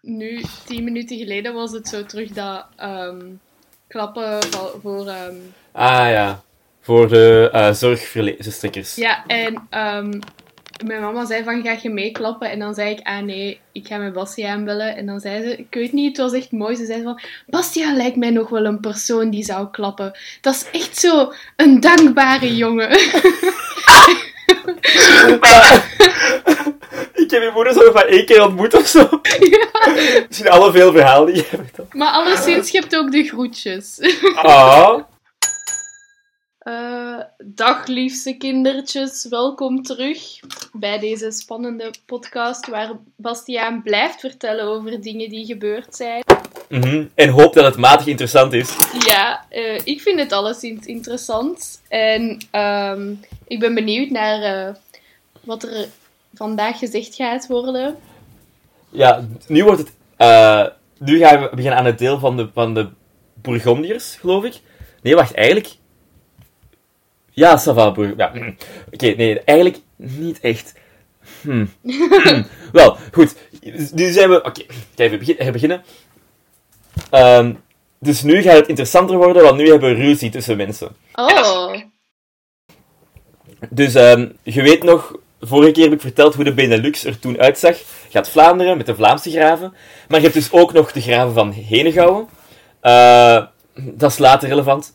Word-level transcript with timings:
nu, 0.00 0.44
tien 0.66 0.84
minuten 0.84 1.16
geleden 1.18 1.54
was 1.54 1.72
het 1.72 1.88
zo 1.88 2.04
terug 2.04 2.28
dat 2.30 2.66
ehm, 2.76 3.20
klappen 3.88 4.38
voor... 4.82 5.06
ehm, 5.06 5.34
Ah 5.72 6.10
ja, 6.10 6.42
voor 6.80 7.08
de 7.08 7.50
uh, 7.54 7.72
zorgverstrekkers. 7.72 8.94
ja, 8.94 9.26
en 9.26 9.66
ehm, 9.70 10.20
mijn 10.84 11.00
mama 11.00 11.24
zei 11.24 11.44
van, 11.44 11.62
ga 11.62 11.76
je 11.82 11.90
meeklappen? 11.90 12.50
En 12.50 12.58
dan 12.58 12.74
zei 12.74 12.90
ik, 12.90 13.06
ah 13.06 13.22
nee, 13.22 13.60
ik 13.72 13.86
ga 13.86 13.96
met 13.96 14.12
Bastiaan 14.12 14.64
bellen. 14.64 14.96
En 14.96 15.06
dan 15.06 15.20
zei 15.20 15.42
ze, 15.42 15.56
ik 15.56 15.66
weet 15.74 15.92
niet, 15.92 16.16
het 16.16 16.26
was 16.26 16.32
echt 16.40 16.52
mooi. 16.52 16.76
Ze 16.76 16.86
zei 16.86 17.02
van, 17.02 17.20
Bastiaan 17.46 17.96
lijkt 17.96 18.16
mij 18.16 18.30
nog 18.30 18.48
wel 18.48 18.64
een 18.64 18.80
persoon 18.80 19.30
die 19.30 19.44
zou 19.44 19.70
klappen. 19.70 20.18
Dat 20.40 20.54
is 20.54 20.80
echt 20.80 20.98
zo 20.98 21.32
een 21.56 21.80
dankbare 21.80 22.56
jongen. 22.56 22.88
heb 27.32 27.42
je 27.42 27.50
moeder 27.54 27.72
zo 27.72 27.92
maar 27.92 28.06
één 28.06 28.26
keer 28.26 28.44
ontmoet 28.44 28.74
of 28.74 28.86
zo. 28.86 29.08
Misschien 30.28 30.50
alle 30.50 30.72
veel 30.72 30.92
verhalen 30.92 31.32
die 31.32 31.42
je 31.42 31.48
hebt. 31.56 31.94
maar 31.94 32.12
alleszins, 32.12 32.70
je 32.70 32.78
hebt 32.78 32.96
ook 32.96 33.12
de 33.12 33.24
groetjes. 33.24 33.98
Ah. 34.34 34.98
Eh, 36.62 37.18
dag 37.44 37.86
liefste 37.86 38.36
kindertjes, 38.36 39.26
welkom 39.28 39.82
terug 39.82 40.40
bij 40.72 40.98
deze 40.98 41.30
spannende 41.30 41.90
podcast 42.06 42.68
waar 42.68 42.90
Bastiaan 43.16 43.82
blijft 43.82 44.20
vertellen 44.20 44.64
over 44.64 45.00
dingen 45.00 45.28
die 45.28 45.46
gebeurd 45.46 45.94
zijn. 45.96 46.22
Mhm. 46.68 47.06
En 47.14 47.28
hoop 47.28 47.54
dat 47.54 47.64
het 47.64 47.76
matig 47.76 48.06
interessant 48.06 48.52
is. 48.52 48.76
Ja, 49.06 49.44
eh, 49.48 49.80
ik 49.84 50.00
vind 50.00 50.18
het 50.18 50.32
alleszins 50.32 50.86
interessant 50.86 51.82
en 51.88 52.46
ehm, 52.50 53.14
ik 53.46 53.58
ben 53.58 53.74
benieuwd 53.74 54.10
naar 54.10 54.42
eh, 54.42 54.74
wat 55.40 55.62
er 55.62 55.88
vandaag 56.34 56.78
gezegd 56.78 57.14
gaat 57.14 57.46
worden. 57.46 57.96
Ja, 58.90 59.24
nu 59.46 59.64
wordt 59.64 59.78
het... 59.80 59.92
eh, 60.16 60.66
nu 60.98 61.18
gaan 61.18 61.42
we 61.42 61.48
beginnen 61.54 61.78
aan 61.78 61.84
het 61.84 61.98
deel 61.98 62.18
van 62.18 62.36
de, 62.36 62.48
van 62.52 62.74
de 62.74 62.88
Bourgondiërs, 63.34 64.16
geloof 64.16 64.44
ik. 64.44 64.60
Nee, 65.02 65.14
wacht, 65.14 65.34
eigenlijk... 65.34 65.68
Ja, 67.30 67.56
Sava 67.56 67.90
Bourg... 67.92 68.12
Ja. 68.16 68.30
mm. 68.34 68.56
Oké, 68.92 69.06
nee, 69.06 69.40
eigenlijk 69.40 69.78
niet 69.96 70.40
echt. 70.40 70.74
Hm. 71.40 71.66
Wel, 72.72 72.96
goed. 73.12 73.34
Nu 73.92 74.10
zijn 74.10 74.28
we... 74.30 74.42
Oké, 74.44 74.62
kijk, 74.94 75.10
we 75.10 75.18
begin- 75.18 75.36
we 75.38 75.50
beginnen. 75.50 75.82
Ehm, 77.10 77.54
dus 77.98 78.22
nu 78.22 78.42
gaat 78.42 78.56
het 78.56 78.68
interessanter 78.68 79.16
worden, 79.16 79.42
want 79.42 79.56
nu 79.56 79.68
hebben 79.68 79.88
we 79.96 80.02
ruzie 80.02 80.30
tussen 80.30 80.56
mensen. 80.56 80.96
Oh, 81.14 81.74
Dus 83.70 83.94
ehm, 83.94 84.28
je 84.42 84.62
weet 84.62 84.82
nog, 84.82 85.16
vorige 85.46 85.72
keer 85.72 85.84
heb 85.84 85.92
ik 85.92 86.00
verteld 86.00 86.34
hoe 86.34 86.44
de 86.44 86.54
Benelux 86.54 87.04
er 87.04 87.18
toen 87.18 87.38
uitzag. 87.38 87.76
Je 88.08 88.18
had 88.18 88.30
Vlaanderen 88.30 88.76
met 88.76 88.86
de 88.86 88.94
Vlaamse 88.94 89.30
graven. 89.30 89.74
Maar 90.08 90.18
je 90.18 90.24
hebt 90.24 90.34
dus 90.34 90.52
ook 90.52 90.72
nog 90.72 90.92
de 90.92 91.00
graven 91.00 91.34
van 91.34 91.52
Henegouwen. 91.52 92.28
Eh, 92.80 93.44
dat 93.74 94.10
is 94.10 94.18
later 94.18 94.48
relevant. 94.48 94.94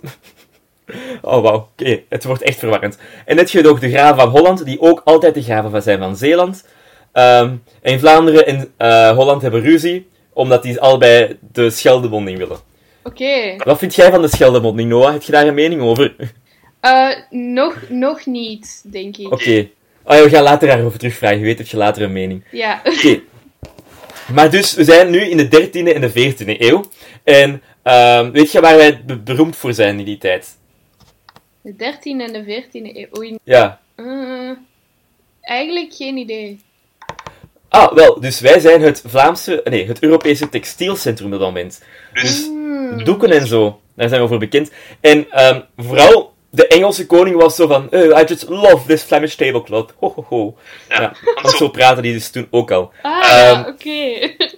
oh 1.22 1.42
wauw, 1.42 1.56
oké, 1.56 2.02
het 2.10 2.24
wordt 2.24 2.42
echt 2.42 2.60
verwarrend. 2.60 2.98
En 3.26 3.36
net 3.36 3.52
je 3.52 3.62
nog 3.62 3.80
de 3.80 3.90
graven 3.90 4.16
van 4.16 4.30
Holland, 4.30 4.66
die 4.66 4.82
ook 4.82 5.02
altijd 5.06 5.34
de 5.34 5.44
graven 5.44 5.72
van 5.72 5.82
zijn 5.82 6.00
van 6.00 6.16
Zeeland. 6.18 6.66
Ehm, 7.12 7.56
en 7.82 8.00
Vlaanderen 8.00 8.46
en 8.48 8.74
eh, 8.78 9.16
Holland 9.16 9.42
hebben 9.42 9.62
ruzie, 9.62 10.08
omdat 10.34 10.64
die 10.64 10.80
allebei 10.80 11.38
de 11.52 11.70
Scheldebonding 11.70 12.38
willen. 12.38 12.58
oké. 13.04 13.56
Wat 13.58 13.78
vind 13.78 13.96
jij 13.96 14.12
van 14.12 14.22
de 14.22 14.28
Scheldebonding, 14.28 14.90
Noah? 14.90 15.12
Heb 15.12 15.22
je 15.22 15.32
daar 15.32 15.48
een 15.48 15.54
mening 15.54 15.82
over? 15.82 16.16
Eh, 16.80 17.10
nog, 17.30 17.76
nog 17.90 18.26
niet, 18.26 18.84
denk 18.92 19.18
ik. 19.18 19.32
Oké. 19.32 19.68
Oh 20.08 20.16
ja, 20.16 20.24
we 20.24 20.30
gaan 20.30 20.44
later 20.44 20.68
daarover 20.68 21.00
terugvragen. 21.00 21.38
Je 21.40 21.44
weet 21.44 21.58
dat 21.58 21.70
je 21.70 21.78
later 21.78 22.02
een 22.02 22.12
mening. 22.12 22.44
Ja. 22.52 22.82
Oké. 22.84 23.20
Maar 24.34 24.50
dus, 24.52 24.74
we 24.74 24.84
zijn 24.84 25.10
nu 25.10 25.20
in 25.20 25.38
de 25.38 25.46
13e 25.48 25.94
en 25.94 26.02
de 26.02 26.10
14e 26.10 26.60
eeuw. 26.62 26.84
En 27.24 27.62
ehm, 27.84 28.32
weet 28.32 28.52
je 28.52 28.62
waar 28.62 28.76
wij 28.78 29.02
be- 29.06 29.18
beroemd 29.18 29.56
voor 29.56 29.74
zijn 29.74 30.00
in 30.00 30.06
die 30.06 30.18
tijd? 30.18 30.58
De 31.62 31.74
13e 31.76 32.22
en 32.22 32.34
de 32.34 32.44
14e 32.44 32.96
eeuw. 32.98 33.08
Oei. 33.18 33.38
Ja. 33.44 33.80
Eh, 33.96 34.52
eigenlijk 35.42 35.94
geen 35.94 36.18
idee. 36.18 36.60
Ah, 37.70 37.94
wel, 37.94 38.20
dus 38.20 38.40
wij 38.40 38.60
zijn 38.60 38.82
het 38.82 39.04
Vlaamse, 39.06 39.62
nee, 39.64 39.88
het 39.88 40.00
Europese 40.04 40.50
textielcentrum 40.50 41.26
op 41.34 41.40
dat 41.40 41.48
moment. 41.48 41.84
Dus 42.14 42.46
Hmm. 42.46 43.04
doeken 43.04 43.32
en 43.32 43.48
zo, 43.48 43.80
daar 43.96 44.10
zijn 44.10 44.22
we 44.22 44.28
voor 44.28 44.38
bekend. 44.38 44.72
En 45.02 45.32
ehm, 45.32 45.62
vooral, 45.78 46.34
de 46.58 46.68
Engelse 46.68 47.06
koning 47.06 47.36
was 47.36 47.56
zo 47.56 47.68
van, 47.68 47.88
oh, 47.92 48.20
I 48.20 48.24
just 48.26 48.50
love 48.50 48.86
this 48.88 49.02
Flemish 49.02 49.36
tablecloth. 49.36 49.94
Ho, 50.00 50.14
ho, 50.16 50.26
ho. 50.30 50.58
Ja, 50.90 51.14
want 51.42 51.56
zo 51.56 51.70
praten 51.70 52.04
die 52.04 52.14
dus 52.14 52.30
toen 52.30 52.48
ook 52.52 52.72
al. 52.72 52.92
Ah, 53.02 53.50
Ehm, 53.50 53.70
oké. 53.70 54.00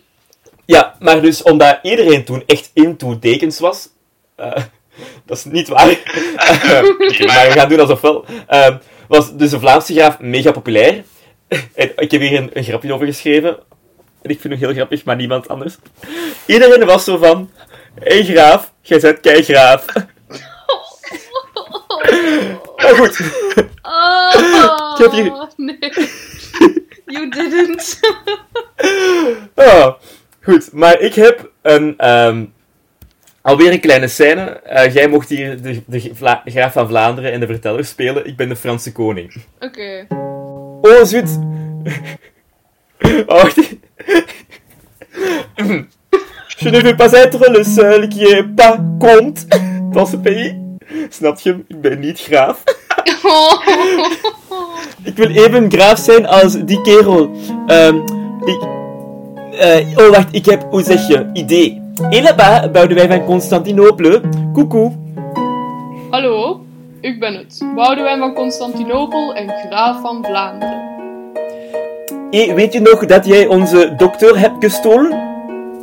Ja, 0.65 0.95
maar 0.99 1.21
dus 1.21 1.41
omdat 1.43 1.79
iedereen 1.81 2.23
toen 2.23 2.43
echt 2.45 2.71
into 2.73 3.19
dekens 3.19 3.59
was. 3.59 3.89
eh, 4.35 4.51
dat 5.25 5.37
is 5.37 5.43
niet 5.43 5.67
waar. 5.67 5.87
Eh, 6.37 6.81
maar 7.25 7.47
we 7.47 7.51
gaan 7.53 7.69
doen 7.69 7.79
alsof 7.79 8.01
wel. 8.01 8.25
eh, 8.47 8.75
was 9.07 9.33
dus 9.33 9.49
de 9.49 9.59
Vlaamse 9.59 9.93
graaf 9.93 10.19
mega 10.19 10.51
populair. 10.51 11.03
en 11.75 11.91
ik 11.95 12.11
heb 12.11 12.21
hier 12.21 12.37
een, 12.37 12.49
een 12.53 12.63
grapje 12.63 12.93
over 12.93 13.05
geschreven. 13.05 13.57
En 14.21 14.29
ik 14.29 14.39
vind 14.39 14.53
het 14.53 14.63
heel 14.63 14.73
grappig, 14.73 15.03
maar 15.03 15.15
niemand 15.15 15.47
anders. 15.47 15.75
Iedereen 16.45 16.85
was 16.85 17.03
zo 17.03 17.17
van. 17.17 17.51
Hé 17.99 18.13
hey, 18.15 18.23
graaf, 18.23 18.73
jij 18.81 18.99
bent 18.99 19.19
kei 19.19 19.43
graaf. 19.43 19.85
Maar 22.77 22.95
goed. 22.95 23.19
Oh, 23.81 24.91
Ik 24.97 25.03
heb 25.03 25.11
hier- 25.11 25.47
nee. 25.55 25.77
You 27.05 27.29
didn't. 27.29 27.99
Ah, 29.55 29.93
goed, 30.41 30.73
maar 30.73 30.99
ik 30.99 31.13
heb 31.13 31.49
een, 31.61 31.93
ehm, 31.97 32.45
alweer 33.41 33.71
een 33.71 33.79
kleine 33.79 34.07
scène. 34.07 34.41
Eh, 34.41 34.93
jij 34.93 35.07
mocht 35.07 35.29
hier 35.29 35.61
de, 35.61 35.83
de 35.87 36.11
Vla- 36.13 36.41
graaf 36.45 36.73
van 36.73 36.87
Vlaanderen 36.87 37.31
en 37.31 37.39
de 37.39 37.45
verteller 37.45 37.85
spelen. 37.85 38.25
Ik 38.25 38.35
ben 38.37 38.49
de 38.49 38.55
Franse 38.55 38.91
koning. 38.91 39.33
Oké. 39.59 40.05
Oh, 40.81 41.03
zut! 41.03 41.39
Oh, 43.25 43.25
wacht. 43.43 43.55
Je 46.57 46.69
ne 46.69 46.81
veux 46.81 46.95
pas 46.95 47.13
être 47.13 47.49
le 47.51 47.63
seul 47.63 48.07
qui 48.09 48.23
est 48.25 48.43
pas 48.55 48.77
compte 48.99 49.45
dans 49.93 50.09
ce 50.11 50.17
pays. 50.17 50.55
Snap 51.09 51.39
je? 51.39 51.63
Ik 51.67 51.81
ben 51.81 51.99
niet 51.99 52.19
graaf. 52.19 52.63
Ik 55.03 55.15
wil 55.15 55.29
even 55.29 55.71
graaf 55.71 55.97
zijn 55.99 56.27
als 56.27 56.53
die 56.65 56.81
kerel. 56.81 57.29
Ehm, 57.67 57.95
ik... 58.45 58.61
eh, 59.51 59.97
oh, 59.97 60.09
wacht, 60.09 60.27
ik 60.31 60.45
heb, 60.45 60.65
hoe 60.69 60.83
zeg 60.83 61.07
je, 61.07 61.29
idee. 61.33 61.81
Là-bas, 62.09 62.71
Boudewijn 62.71 63.09
van 63.09 63.25
Constantinopel. 63.25 64.19
Coucou. 64.53 64.91
Hallo, 66.09 66.61
ik 67.01 67.19
ben 67.19 67.33
het. 67.33 67.61
Boudewijn 67.75 68.19
van 68.19 68.33
Constantinopel 68.33 69.33
en 69.33 69.49
graaf 69.49 70.01
van 70.01 70.25
Vlaanderen. 70.25 70.87
Hey, 72.31 72.55
weet 72.55 72.73
je 72.73 72.79
nog 72.79 73.05
dat 73.05 73.25
jij 73.25 73.47
onze 73.47 73.93
dokter 73.97 74.39
hebt 74.39 74.63
gestolen? 74.63 75.27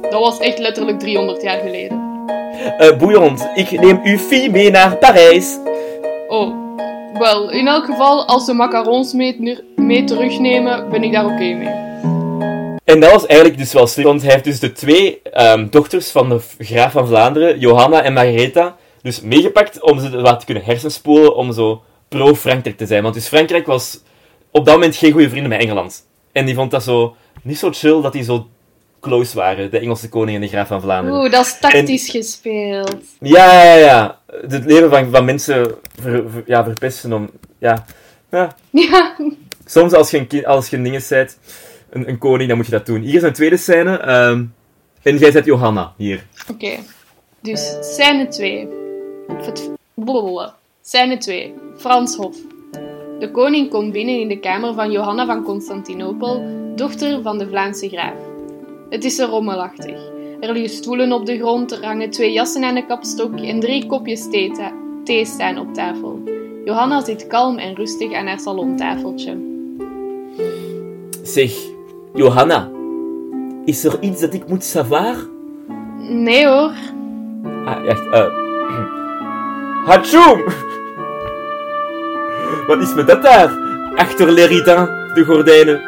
Dat 0.02 0.20
was 0.20 0.38
echt 0.38 0.58
letterlijk 0.58 0.98
300 0.98 1.42
jaar 1.42 1.58
geleden. 1.58 2.05
Boeiend, 2.98 3.48
ik 3.54 3.80
neem 3.80 4.00
uw 4.02 4.18
fille 4.18 4.50
mee 4.50 4.70
naar 4.70 4.96
Parijs. 4.96 5.58
Oh, 6.28 6.54
wel, 7.18 7.50
in 7.50 7.66
elk 7.66 7.84
geval, 7.84 8.26
als 8.26 8.44
ze 8.44 8.52
macarons 8.52 9.12
mee, 9.12 9.62
mee 9.76 10.04
terugnemen, 10.04 10.90
ben 10.90 11.02
ik 11.02 11.12
daar 11.12 11.24
oké 11.24 11.54
mee. 11.54 11.84
En 12.84 13.00
dat 13.00 13.12
was 13.12 13.26
eigenlijk 13.26 13.58
dus 13.58 13.72
wel 13.72 13.86
slim, 13.86 14.04
want 14.04 14.22
hij 14.22 14.32
heeft 14.32 14.44
dus 14.44 14.60
de 14.60 14.72
twee 14.72 15.22
ehm, 15.22 15.66
dochters 15.70 16.10
van 16.10 16.28
de 16.28 16.40
graaf 16.58 16.92
van 16.92 17.06
Vlaanderen, 17.06 17.58
Johanna 17.58 18.02
en 18.02 18.12
Margaretha, 18.12 18.76
dus 19.02 19.20
meegepakt 19.20 19.82
om 19.82 20.00
ze 20.00 20.20
wat 20.20 20.38
te 20.38 20.44
kunnen 20.44 20.64
hersenspoelen 20.64 21.34
om 21.36 21.52
zo 21.52 21.82
pro-Frankrijk 22.08 22.76
te 22.76 22.86
zijn. 22.86 23.02
Want 23.02 23.14
dus 23.14 23.28
Frankrijk 23.28 23.66
was 23.66 24.00
op 24.50 24.64
dat 24.64 24.74
moment 24.74 24.96
geen 24.96 25.12
goede 25.12 25.28
vrienden 25.28 25.50
met 25.50 25.60
Engeland. 25.60 26.06
En 26.32 26.44
die 26.44 26.54
vond 26.54 26.70
dat 26.70 26.82
zo 26.82 27.16
niet 27.42 27.58
zo 27.58 27.70
chill 27.72 28.00
dat 28.00 28.12
die 28.12 28.22
zo 28.22 28.46
close 29.06 29.36
waren, 29.36 29.70
de 29.70 29.78
Engelse 29.78 30.08
koning 30.08 30.36
en 30.36 30.42
de 30.42 30.48
graaf 30.48 30.68
van 30.68 30.80
Vlaanderen. 30.80 31.20
Oeh, 31.20 31.30
dat 31.30 31.46
is 31.46 31.58
tactisch 31.58 32.08
gespeeld. 32.08 32.96
Ja, 33.20 33.62
ja, 33.62 33.74
ja. 33.74 34.18
Het 34.48 34.64
leven 34.64 34.90
van, 34.90 35.10
van 35.10 35.24
mensen 35.24 35.74
ver, 36.00 36.24
ver- 36.30 36.42
ja, 36.46 36.64
verpesten 36.64 37.12
om... 37.12 37.30
Ja. 37.58 37.84
ja. 38.30 38.56
Ja, 38.70 39.16
Soms 39.64 39.92
als 39.92 40.10
je 40.10 40.26
een, 40.28 40.46
als 40.46 40.68
je 40.68 40.76
een 40.76 40.82
ding 40.82 41.08
bent, 41.08 41.38
een, 41.90 42.08
een 42.08 42.18
koning, 42.18 42.48
dan 42.48 42.56
moet 42.56 42.66
je 42.66 42.72
dat 42.72 42.86
doen. 42.86 43.00
Hier 43.00 43.14
is 43.14 43.22
een 43.22 43.32
tweede 43.32 43.56
scène. 43.56 43.96
ehm, 43.98 44.44
en 45.02 45.16
jij 45.18 45.30
zet 45.30 45.44
Johanna 45.44 45.92
hier. 45.96 46.26
oké. 46.50 46.70
Dus, 47.40 47.76
scène 47.80 48.28
2. 48.28 48.68
Of 49.28 49.46
het... 49.46 49.70
blablabla. 49.94 50.54
Scène 50.82 51.18
2. 51.18 51.54
Franshof. 51.76 52.36
De 53.18 53.30
koning 53.30 53.70
komt 53.70 53.92
binnen 53.92 54.20
in 54.20 54.28
de 54.28 54.38
kamer 54.40 54.74
van 54.74 54.90
Johanna 54.90 55.26
van 55.26 55.42
Constantinopel, 55.42 56.44
dochter 56.76 57.22
van 57.22 57.38
de 57.38 57.48
Vlaamse 57.48 57.88
graaf. 57.88 58.25
Het 58.88 59.04
is 59.04 59.18
er 59.18 59.28
rommelachtig. 59.28 59.96
Er 60.40 60.52
liggen 60.52 60.76
stoelen 60.76 61.12
op 61.12 61.26
de 61.26 61.38
grond, 61.38 61.72
er 61.72 61.84
hangen 61.84 62.10
twee 62.10 62.32
jassen 62.32 62.64
aan 62.64 62.74
de 62.74 62.86
kapstok 62.86 63.40
en 63.40 63.60
drie 63.60 63.86
kopjes 63.86 64.30
thee, 64.30 64.52
thee 65.04 65.24
staan 65.24 65.58
op 65.58 65.74
tafel. 65.74 66.22
Johanna 66.64 67.04
zit 67.04 67.26
kalm 67.26 67.58
en 67.58 67.74
rustig 67.74 68.12
aan 68.12 68.26
haar 68.26 68.40
salontafeltje. 68.40 69.36
Zeg, 71.22 71.52
Johanna. 72.14 72.70
is 73.64 73.84
er 73.84 73.96
iets 74.00 74.20
dat 74.20 74.34
ik 74.34 74.48
moet 74.48 74.64
savoir? 74.64 75.16
Nee 76.08 76.46
hoor. 76.46 76.72
Ah, 77.64 77.86
echt, 77.86 78.08
eh... 78.10 78.26
Hachoom! 79.86 80.44
Wat 82.66 82.82
is 82.82 82.94
met 82.94 83.06
dat 83.06 83.22
daar? 83.22 83.50
Achter 83.94 84.32
les 84.32 84.46
rideaux, 84.46 84.90
de 85.14 85.24
gordijnen. 85.24 85.80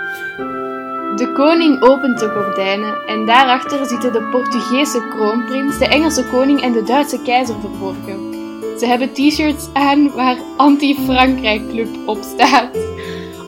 De 1.18 1.32
koning 1.32 1.82
opent 1.82 2.18
de 2.18 2.28
gordijnen 2.28 3.06
en 3.06 3.26
daarachter 3.26 3.86
zitten 3.86 4.12
de 4.12 4.22
Portugese 4.22 5.08
kroonprins, 5.08 5.78
de 5.78 5.86
Engelse 5.86 6.24
koning 6.24 6.62
en 6.62 6.72
de 6.72 6.82
Duitse 6.82 7.22
keizer 7.22 7.60
verborgen. 7.60 8.32
Ze 8.78 8.86
hebben 8.86 9.12
t-shirts 9.12 9.68
aan 9.72 10.12
waar 10.14 10.36
Anti-Frankrijk 10.56 11.68
Club 11.68 11.88
op 12.06 12.18
staat. 12.22 12.76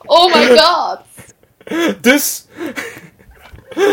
Oh 0.07 0.35
my 0.35 0.57
god! 0.57 0.99
Dus... 2.07 2.47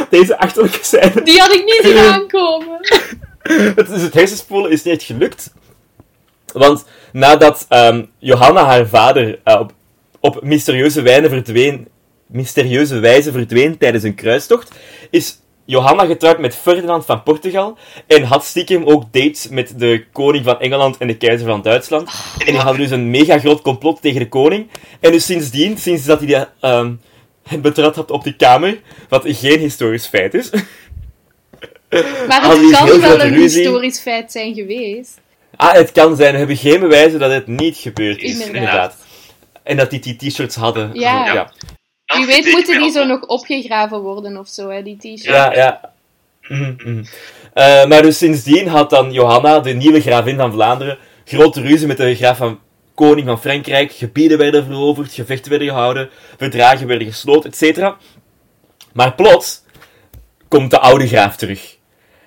Deze 0.09 0.37
achterlijke 0.37 0.79
scène... 0.81 1.21
Die 1.23 1.39
had 1.39 1.53
ik 1.53 1.63
niet 1.63 1.81
zien 1.83 1.97
aankomen. 2.13 2.79
Het, 3.41 3.87
dus 3.87 4.01
het 4.01 4.13
hersenspoelen 4.13 4.71
is 4.71 4.83
niet 4.83 5.03
gelukt. 5.03 5.53
Want 6.53 6.85
nadat 7.11 7.65
ehm, 7.69 8.05
Johanna 8.17 8.65
haar 8.65 8.87
vader 8.87 9.39
eh, 9.43 9.59
op, 9.59 9.73
op 10.19 10.43
mysterieuze, 10.43 11.01
wijze 11.01 11.29
verdween, 11.29 11.87
mysterieuze 12.27 12.99
wijze 12.99 13.31
verdween 13.31 13.77
tijdens 13.77 14.03
een 14.03 14.15
kruistocht, 14.15 14.71
is 15.09 15.39
Johanna 15.65 16.05
getrouwd 16.05 16.39
met 16.39 16.55
Ferdinand 16.55 17.05
van 17.05 17.23
Portugal 17.23 17.77
en 18.07 18.23
had 18.23 18.45
stiekem 18.45 18.83
ook 18.85 19.03
dates 19.11 19.47
met 19.49 19.79
de 19.79 20.05
koning 20.11 20.43
van 20.45 20.59
Engeland 20.59 20.97
en 20.97 21.07
de 21.07 21.17
keizer 21.17 21.47
van 21.47 21.61
Duitsland. 21.61 22.09
En 22.39 22.45
die 22.45 22.61
hadden 22.61 22.81
dus 22.81 22.91
een 22.91 23.09
mega 23.09 23.39
groot 23.39 23.61
complot 23.61 24.01
tegen 24.01 24.19
de 24.19 24.29
koning. 24.29 24.67
En 24.99 25.11
dus 25.11 25.25
sindsdien, 25.25 25.77
sinds 25.77 26.05
dat 26.05 26.19
hij 26.19 26.27
dat, 26.27 26.49
ehm, 26.59 26.93
het 27.43 27.61
betrad 27.61 27.95
had 27.95 28.11
op 28.11 28.23
die 28.23 28.35
kamer, 28.35 28.79
wat 29.09 29.23
geen 29.25 29.59
historisch 29.59 30.05
feit 30.07 30.33
is, 30.33 30.49
Maar 32.27 32.41
het 32.49 32.71
kan 32.71 32.99
wel 33.01 33.21
een 33.21 33.33
ruzie. 33.33 33.61
historisch 33.61 33.99
feit 33.99 34.31
zijn 34.31 34.53
geweest. 34.53 35.19
Ah, 35.55 35.73
het 35.73 35.91
kan 35.91 36.15
zijn. 36.15 36.31
We 36.31 36.37
hebben 36.37 36.57
geen 36.57 36.79
bewijzen 36.79 37.19
dat 37.19 37.31
het 37.31 37.47
niet 37.47 37.77
gebeurd 37.77 38.21
is, 38.21 38.31
Inderdaad. 38.31 38.53
inderdaad. 38.55 38.95
En 39.63 39.77
dat 39.77 39.89
die 39.89 39.99
die 39.99 40.15
t-shirts 40.15 40.55
hadden. 40.55 40.89
Ja. 40.93 41.33
Ja. 41.33 41.51
Dat 42.07 42.17
Wie 42.17 42.25
weet 42.25 42.51
moeten 42.51 42.79
die 42.81 42.91
zo 42.91 43.05
nog 43.05 43.21
opgegraven 43.21 43.99
worden 44.01 44.37
of 44.37 44.47
zo, 44.47 44.69
hè, 44.69 44.83
die 44.83 44.97
t-shirts. 44.97 45.23
Ja, 45.23 45.53
ja. 45.53 45.93
Mhm, 46.41 46.73
mhm. 46.77 47.03
Eh, 47.53 47.85
maar 47.85 48.01
dus 48.01 48.17
sindsdien 48.17 48.67
had 48.67 48.89
dan 48.89 49.11
Johanna, 49.11 49.59
de 49.59 49.73
nieuwe 49.73 50.01
gravin 50.01 50.37
van 50.37 50.51
Vlaanderen, 50.51 50.97
grote 51.25 51.61
ruzie 51.61 51.87
met 51.87 51.97
de 51.97 52.15
graaf 52.15 52.37
van 52.37 52.59
koning 52.95 53.27
van 53.27 53.39
Frankrijk. 53.41 53.91
Gebieden 53.91 54.37
werden 54.37 54.65
veroverd, 54.65 55.13
gevechten 55.13 55.49
werden 55.49 55.67
gehouden, 55.67 56.09
verdragen 56.37 56.87
werden 56.87 57.07
gesloten, 57.07 57.51
etc. 57.51 57.91
Maar 58.93 59.13
plots 59.13 59.63
komt 60.47 60.71
de 60.71 60.79
oude 60.79 61.07
graaf 61.07 61.35
terug. 61.35 61.77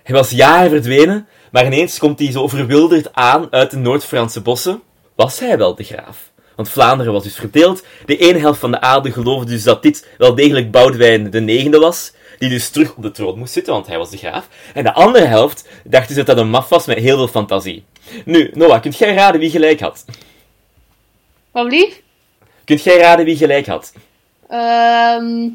Hij 0.03 0.15
was 0.15 0.31
jaren 0.31 0.71
verdwenen, 0.71 1.29
maar 1.53 1.67
ineens 1.67 1.99
komt 1.99 2.19
hij 2.19 2.33
zo 2.33 2.49
verwilderd 2.49 3.13
aan 3.13 3.47
uit 3.51 3.71
de 3.71 3.77
Noord-Franse 3.77 4.41
bossen. 4.41 4.83
Was 5.15 5.39
hij 5.39 5.59
wel 5.59 5.75
de 5.75 5.85
graaf? 5.85 6.30
Want 6.61 6.73
Vlaanderen 6.73 7.13
was 7.13 7.23
dus 7.23 7.37
verdeeld. 7.37 7.85
De 8.07 8.17
ene 8.17 8.39
helft 8.39 8.61
van 8.61 8.71
de 8.71 8.81
aarde 8.81 9.13
geloofde 9.13 9.51
dus 9.51 9.63
dat 9.63 9.83
dit 9.83 10.07
wel 10.19 10.35
degelijk 10.35 10.71
Boudewijn 10.71 11.31
de 11.31 11.41
negende 11.41 11.79
was, 11.79 12.13
die 12.39 12.49
dus 12.49 12.69
terug 12.69 12.97
op 12.97 13.03
de 13.03 13.11
troon 13.11 13.39
moest 13.39 13.53
zitten, 13.53 13.73
want 13.73 13.87
hij 13.87 13.99
was 13.99 14.11
de 14.11 14.17
graaf. 14.17 14.49
En 14.75 14.85
de 14.85 14.93
andere 14.93 15.25
helft 15.25 15.69
dacht 15.85 16.07
dus 16.07 16.17
dat 16.17 16.27
dat 16.27 16.39
een 16.39 16.51
maf 16.51 16.69
was 16.69 16.87
met 16.87 16.99
heel 16.99 17.17
veel 17.17 17.29
fantasie. 17.29 17.85
Nu, 18.25 18.51
Noah, 18.55 18.81
kunt 18.81 18.99
jij 18.99 19.15
raden 19.15 19.41
wie 19.41 19.51
gelijk 19.51 19.81
had? 19.81 20.05
Wat 21.51 21.71
lief? 21.71 22.03
Kunt 22.65 22.83
jij 22.83 22.99
raden 22.99 23.25
wie 23.25 23.37
gelijk 23.37 23.67
had? 23.67 23.93
Ehm 24.49 25.49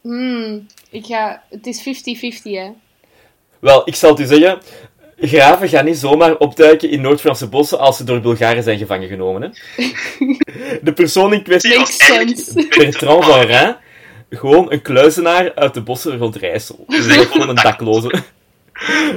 hmm, 0.00 0.66
ik 0.90 1.06
ga... 1.06 1.42
Het 1.50 1.66
is 1.66 1.80
50-50, 1.80 1.82
hè. 2.42 2.70
Wel, 3.58 3.88
ik 3.88 3.94
zal 3.94 4.10
het 4.10 4.20
u 4.20 4.24
zeggen. 4.26 4.60
Graven 5.24 5.68
gaan 5.68 5.84
niet 5.84 5.96
zomaar 5.96 6.36
opduiken 6.36 6.90
in 6.90 7.00
Noord-Franse 7.00 7.48
bossen 7.48 7.78
als 7.78 7.96
ze 7.96 8.04
door 8.04 8.20
Bulgaren 8.20 8.62
zijn 8.62 8.78
gevangen 8.78 9.08
genomen. 9.08 9.42
Hè? 9.42 9.48
De 10.82 10.92
persoon 10.92 11.32
in 11.32 11.42
kwestie 11.42 11.78
Makes 11.78 11.96
sense. 11.96 12.66
Bertrand 12.78 13.24
van 13.24 13.40
Rijn, 13.40 13.76
gewoon 14.30 14.72
een 14.72 14.82
kluizenaar 14.82 15.54
uit 15.54 15.74
de 15.74 15.82
bossen 15.82 16.18
rond 16.18 16.36
Rijssel. 16.36 16.84
Dus 16.86 17.06
gewoon 17.26 17.48
een 17.48 17.54
dakloze. 17.54 18.22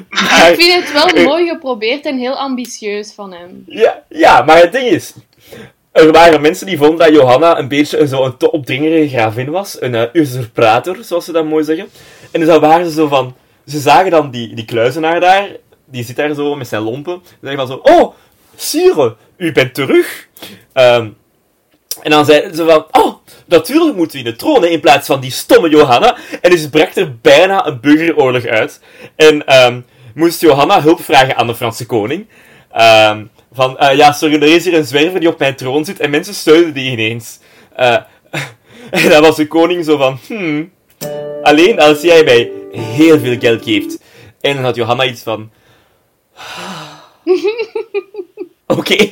Maar, 0.10 0.52
Ik 0.52 0.62
vind 0.62 0.84
het 0.84 0.92
wel 0.92 1.24
mooi 1.24 1.48
geprobeerd 1.48 2.06
en 2.06 2.18
heel 2.18 2.38
ambitieus 2.38 3.14
van 3.14 3.34
hem. 3.34 3.64
ja, 3.68 4.04
ja, 4.10 4.42
maar 4.42 4.58
het 4.58 4.72
ding 4.72 4.90
is... 4.90 5.14
Er 5.92 6.12
waren 6.12 6.42
mensen 6.42 6.66
die 6.66 6.78
vonden 6.78 6.98
dat 6.98 7.16
Johanna 7.16 7.60
een 7.60 7.68
beetje 7.68 7.98
een, 7.98 8.08
zo 8.08 8.26
een 8.26 8.38
te 8.38 8.52
opdringerige 8.52 9.18
gravin 9.18 9.50
was. 9.50 9.82
Een 9.82 9.94
uh, 9.94 10.04
usurpator, 10.14 10.98
zoals 11.02 11.26
ze 11.26 11.32
dat 11.32 11.46
mooi 11.46 11.64
zeggen. 11.64 11.88
En 12.32 12.40
dus 12.40 12.50
dan 12.50 12.62
waren 12.62 12.86
ze 12.86 12.92
zo 12.92 13.08
van... 13.08 13.36
Ze 13.66 13.80
zagen 13.80 14.12
dan 14.12 14.32
die, 14.32 14.56
die 14.56 14.66
kluizenaar 14.66 15.20
daar. 15.20 15.50
Die 15.86 16.04
zit 16.04 16.16
daar 16.16 16.34
zo 16.34 16.56
met 16.56 16.68
zijn 16.68 16.82
lompen. 16.82 17.22
Ze 17.26 17.36
zeggen 17.42 17.68
van 17.68 17.82
zo... 17.84 17.94
Oh, 17.94 18.14
sire, 18.56 19.16
u 19.38 19.52
bent 19.52 19.74
terug. 19.74 20.28
Ehm, 20.74 21.10
en 22.02 22.12
dan 22.12 22.26
zeiden 22.26 22.56
ze 22.56 22.66
van... 22.66 22.86
Oh, 22.92 23.16
natuurlijk 23.46 23.96
moeten 23.96 24.18
we 24.20 24.26
in 24.26 24.32
de 24.32 24.38
troon, 24.38 24.66
in 24.66 24.80
plaats 24.80 25.08
van 25.08 25.20
die 25.20 25.32
stomme 25.32 25.70
Johanna. 25.70 26.18
En 26.42 26.50
dus 26.52 26.70
brak 26.70 26.96
er 26.96 27.16
bijna 27.22 27.68
een 27.68 27.80
burgeroorlog 27.80 28.46
uit. 28.46 28.82
En 29.16 29.46
ehm, 29.46 29.82
moest 30.14 30.42
Johanna 30.42 30.82
hulp 30.82 31.04
vragen 31.04 31.36
aan 31.36 31.48
de 31.48 31.56
Franse 31.56 31.86
koning. 31.86 32.28
Ehm, 32.72 33.26
van, 33.52 33.78
eh, 33.78 33.98
ja, 33.98 34.12
sorry, 34.12 34.36
er 34.36 34.56
is 34.56 34.66
hier 34.66 34.74
een 34.74 34.86
zwerver 34.86 35.20
die 35.20 35.30
op 35.30 35.40
mijn 35.40 35.56
troon 35.56 35.86
zit. 35.86 36.00
En 36.00 36.10
mensen 36.10 36.34
steunen 36.34 36.74
die 36.74 36.92
ineens. 36.92 37.40
Eh, 37.76 37.98
en 38.92 39.10
dan 39.10 39.22
was 39.22 39.36
de 39.36 39.48
koning 39.48 39.86
zo 39.86 39.98
van... 39.98 40.20
Hmm, 40.28 40.72
alleen 41.44 41.80
als 41.80 42.02
jij 42.02 42.24
mij 42.24 42.52
heel 42.72 43.20
veel 43.20 43.40
geld 43.40 43.64
geeft. 43.64 44.00
En 44.42 44.56
dan 44.56 44.64
had 44.64 44.76
Johanna 44.76 45.06
iets 45.06 45.22
van... 45.22 45.52
Oké. 48.78 49.12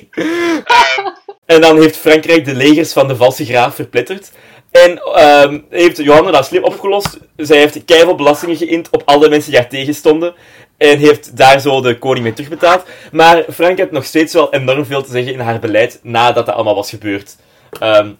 En 1.45 1.61
dan 1.61 1.81
heeft 1.81 1.97
Frankrijk 1.97 2.45
de 2.45 2.55
legers 2.55 2.93
van 2.93 3.07
de 3.07 3.15
valse 3.15 3.45
graaf 3.45 3.75
verpletterd. 3.75 4.31
En 4.71 4.97
ehm, 4.97 5.59
heeft 5.69 5.97
Johanna 5.97 6.31
dat 6.31 6.45
slim 6.45 6.63
opgelost. 6.63 7.17
Zij 7.35 7.57
heeft 7.57 7.85
keihard 7.85 8.17
belastingen 8.17 8.55
geïnd 8.55 8.89
op 8.89 9.01
alle 9.05 9.29
mensen 9.29 9.51
die 9.51 9.59
haar 9.59 9.69
tegenstonden. 9.69 10.33
En 10.77 10.97
heeft 10.97 11.37
daar 11.37 11.59
zo 11.59 11.81
de 11.81 11.97
koning 11.97 12.23
mee 12.23 12.33
terugbetaald. 12.33 12.83
Maar 13.11 13.43
Frankrijk 13.43 13.77
heeft 13.77 13.91
nog 13.91 14.05
steeds 14.05 14.33
wel 14.33 14.53
enorm 14.53 14.85
veel 14.85 15.03
te 15.03 15.11
zeggen 15.11 15.33
in 15.33 15.39
haar 15.39 15.59
beleid 15.59 15.99
nadat 16.03 16.45
dat 16.45 16.55
allemaal 16.55 16.75
was 16.75 16.89
gebeurd. 16.89 17.35
Ehm, 17.79 18.11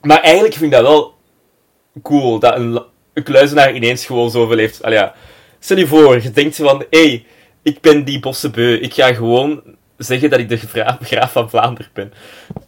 maar 0.00 0.20
eigenlijk 0.20 0.54
vind 0.54 0.64
ik 0.64 0.78
dat 0.78 0.86
wel 0.86 1.14
cool 2.02 2.38
dat 2.38 2.56
een, 2.56 2.82
een 3.14 3.22
kluizenaar 3.22 3.74
ineens 3.74 4.06
gewoon 4.06 4.30
zoveel 4.30 4.58
heeft. 4.58 4.82
Allee, 4.82 4.98
ja. 4.98 5.14
Stel 5.58 5.76
je 5.76 5.86
voor, 5.86 6.22
je 6.22 6.30
denkt 6.30 6.56
van, 6.56 6.84
hé, 6.90 7.06
hey, 7.06 7.24
ik 7.62 7.80
ben 7.80 8.04
die 8.04 8.20
bossenbeu. 8.20 8.74
Ik 8.74 8.94
ga 8.94 9.14
gewoon 9.14 9.62
zeggen 9.96 10.30
dat 10.30 10.38
ik 10.38 10.48
de 10.48 10.56
gra- 10.56 10.98
graaf 11.02 11.32
van 11.32 11.50
Vlaanderen 11.50 11.90
ben. 11.94 12.12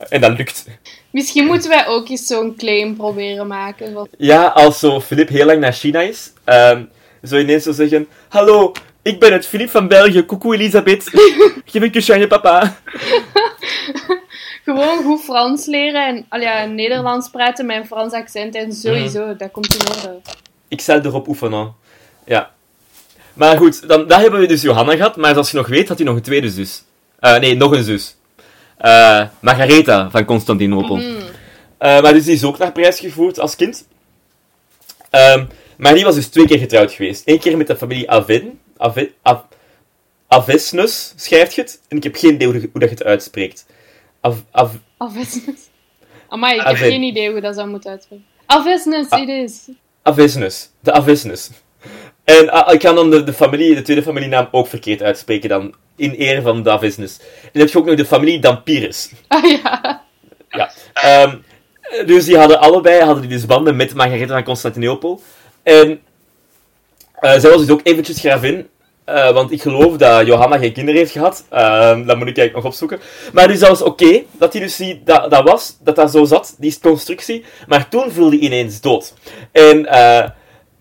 En 0.09 0.21
dat 0.21 0.37
lukt. 0.37 0.67
Misschien 1.11 1.47
moeten 1.47 1.71
wij 1.71 1.87
ook 1.87 2.09
eens 2.09 2.27
zo'n 2.27 2.57
claim 2.57 2.97
proberen 2.97 3.47
maken. 3.47 3.93
Wat... 3.93 4.09
Ja, 4.19 4.47
als 4.47 4.79
zo 4.79 5.01
Filip 5.01 5.29
heel 5.29 5.47
lang 5.47 5.61
naar 5.61 5.73
China 5.73 6.01
is, 6.01 6.33
ehm 6.45 6.83
zou 7.23 7.41
je 7.41 7.47
ineens 7.47 7.65
zo 7.65 7.73
zeggen: 7.73 8.09
Hallo, 8.29 8.73
ik 9.03 9.21
ben 9.21 9.33
het 9.33 9.47
Filip 9.47 9.71
van 9.71 9.89
België. 9.89 10.27
Coucou 10.27 10.55
Elisabeth. 10.55 11.05
Geef 11.65 11.83
een 11.83 11.91
kusje 11.91 12.13
aan 12.13 12.21
je 12.21 12.27
papa. 12.27 12.77
Gewoon 14.65 15.03
goed 15.03 15.21
Frans 15.21 15.67
leren 15.67 16.07
en 16.07 16.27
al 16.29 16.41
ja, 16.41 16.65
Nederlands 16.65 17.31
praten 17.31 17.67
met 17.67 17.77
een 17.77 17.87
Frans 17.87 18.13
accent. 18.13 18.55
En 18.55 18.73
sowieso, 18.73 19.37
dat 19.37 19.51
komt 19.51 19.75
in 19.75 19.89
orde. 19.97 20.21
Ik 20.69 20.81
zal 20.81 21.01
erop 21.01 21.29
oefenen. 21.29 21.75
Ja. 22.25 22.51
Maar 23.35 23.57
goed, 23.57 23.89
dan, 23.89 24.07
daar 24.07 24.21
hebben 24.21 24.41
we 24.41 24.47
dus 24.47 24.63
Johanna 24.63 24.97
gehad. 24.97 25.17
Maar 25.17 25.33
zoals 25.33 25.51
je 25.51 25.57
nog 25.57 25.67
weet, 25.69 25.89
had 25.89 25.97
hij 25.99 26.07
nog 26.07 26.17
een 26.17 26.23
tweede 26.23 26.51
zus. 26.51 26.85
Eh, 27.19 27.39
nee, 27.39 27.55
nog 27.57 27.73
een 27.73 27.83
zus. 27.85 28.17
Eh 28.79 29.27
Margaretha 29.41 30.11
van 30.11 30.25
Constantinopel. 30.25 30.97
Mhm. 30.97 31.07
Eh, 31.79 32.03
maar 32.03 32.13
dus 32.13 32.25
die 32.25 32.35
is 32.35 32.45
ook 32.45 32.59
naar 32.59 32.73
Parijs 32.73 33.01
gevoerd 33.01 33.39
als 33.39 33.57
kind. 33.57 33.87
Ehm, 35.11 35.45
maar 35.77 35.95
die 35.95 36.05
was 36.05 36.15
dus 36.15 36.27
twee 36.29 36.47
keer 36.47 36.59
getrouwd 36.59 36.93
geweest. 36.93 37.23
Eén 37.25 37.39
keer 37.39 37.57
met 37.57 37.67
de 37.67 37.77
familie 37.77 38.11
Aven. 38.11 38.59
Ave, 38.77 39.13
Av- 39.23 39.45
Avesnes 40.29 41.13
schrijft 41.17 41.55
je 41.55 41.61
het. 41.61 41.81
En 41.89 41.97
ik 41.97 42.03
heb 42.03 42.17
geen 42.17 42.35
idee 42.35 42.47
hoe, 42.49 42.69
hoe 42.73 42.81
dat 42.81 42.89
je 42.89 42.95
het 42.95 43.05
uitspreekt. 43.05 43.67
Av, 44.21 44.37
Av. 44.51 44.71
Amai, 46.29 46.57
ik 46.59 46.67
heb 46.67 46.77
geen 46.77 47.03
idee 47.03 47.31
hoe 47.31 47.41
dat 47.41 47.55
zou 47.55 47.69
moeten 47.69 47.91
uitspreken. 47.91 48.25
Avesnes, 48.47 49.09
Ah. 49.09 49.21
it 49.21 49.29
is. 49.29 49.69
Avesnes. 50.03 50.71
De 50.81 50.93
Avesnes. 50.93 51.51
En 52.25 52.51
ah, 52.51 52.73
ik 52.73 52.79
kan 52.79 52.95
dan 52.95 53.11
de, 53.11 53.25
de 53.25 53.33
familie, 53.33 53.75
de 53.75 53.83
tweede 53.83 54.03
familienaam 54.03 54.49
ook 54.51 54.67
verkeerd 54.67 55.03
uitspreken 55.03 55.49
dan. 55.49 55.75
In 55.97 56.15
eer 56.19 56.43
van 56.43 56.63
de 56.63 56.71
Avesnes. 56.71 57.19
En 57.21 57.49
dan 57.53 57.63
heb 57.63 57.71
je 57.71 57.79
ook 57.79 57.87
nog 57.87 57.97
de 57.97 58.05
familie 58.07 58.41
Dampyrus. 58.41 59.11
Ah 59.29 59.45
ja. 59.45 60.03
Ja. 60.49 60.71
Ehm, 60.95 61.37
dus 62.07 62.25
die 62.25 62.37
hadden 62.37 62.61
allebei 62.61 63.01
hadden 63.03 63.21
die 63.23 63.31
dus 63.31 63.47
banden 63.47 63.77
met 63.77 63.95
Margaretha 63.95 64.35
van 64.35 64.43
Constantinopel. 64.45 65.21
En 65.63 66.01
eh, 67.15 67.39
zij 67.39 67.51
was 67.51 67.61
dus 67.61 67.71
ook 67.71 67.81
eventjes 67.83 68.21
gravin. 68.21 68.69
eh, 69.05 69.33
want 69.33 69.53
ik 69.53 69.63
geloof 69.63 69.97
dat 69.97 70.27
Johanna 70.27 70.59
geen 70.59 70.73
kinderen 70.73 71.01
heeft 71.01 71.13
gehad. 71.13 71.45
Ehm, 71.51 72.07
dat 72.07 72.17
moet 72.19 72.29
ik 72.29 72.37
eigenlijk 72.39 72.55
nog 72.55 72.65
opzoeken. 72.65 73.01
Maar 73.33 73.49
dus 73.49 73.59
dat 73.59 73.69
was 73.69 73.83
oké 73.83 74.23
dat 74.33 74.53
hij 74.53 74.63
dus 74.63 74.77
die, 74.77 75.03
dat, 75.05 75.31
dat 75.31 75.43
was, 75.45 75.77
dat 75.81 75.97
dat 75.97 76.11
zo 76.11 76.25
zat, 76.25 76.55
die 76.59 76.79
constructie. 76.83 77.45
Maar 77.67 77.89
toen 77.89 78.11
viel 78.13 78.29
hij 78.29 78.39
ineens 78.39 78.81
dood. 78.81 79.15
En 79.53 79.87
eh, 79.87 80.29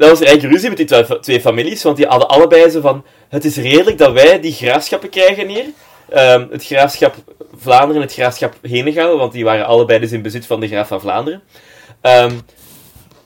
dat 0.01 0.09
was 0.09 0.19
er 0.19 0.25
eigenlijk 0.25 0.53
ruzie 0.53 0.69
met 0.69 0.77
die 0.77 0.87
twee, 0.87 1.19
twee 1.19 1.41
families, 1.41 1.83
want 1.83 1.97
die 1.97 2.05
hadden 2.05 2.27
allebei 2.27 2.69
zo 2.69 2.81
van... 2.81 3.05
Het 3.29 3.45
is 3.45 3.57
redelijk 3.57 3.97
dat 3.97 4.13
wij 4.13 4.39
die 4.39 4.53
graafschappen 4.53 5.09
krijgen 5.09 5.47
hier. 5.47 5.65
Ehm, 6.09 6.45
het 6.51 6.65
graafschap 6.65 7.15
Vlaanderen 7.55 7.95
en 7.95 8.01
het 8.01 8.13
graafschap 8.13 8.55
Henegouwen, 8.61 9.17
want 9.17 9.31
die 9.31 9.43
waren 9.43 9.65
allebei 9.65 9.99
dus 9.99 10.11
in 10.11 10.21
bezit 10.21 10.45
van 10.45 10.59
de 10.59 10.67
graaf 10.67 10.87
van 10.87 11.01
Vlaanderen. 11.01 11.41
Ehm, 12.01 12.31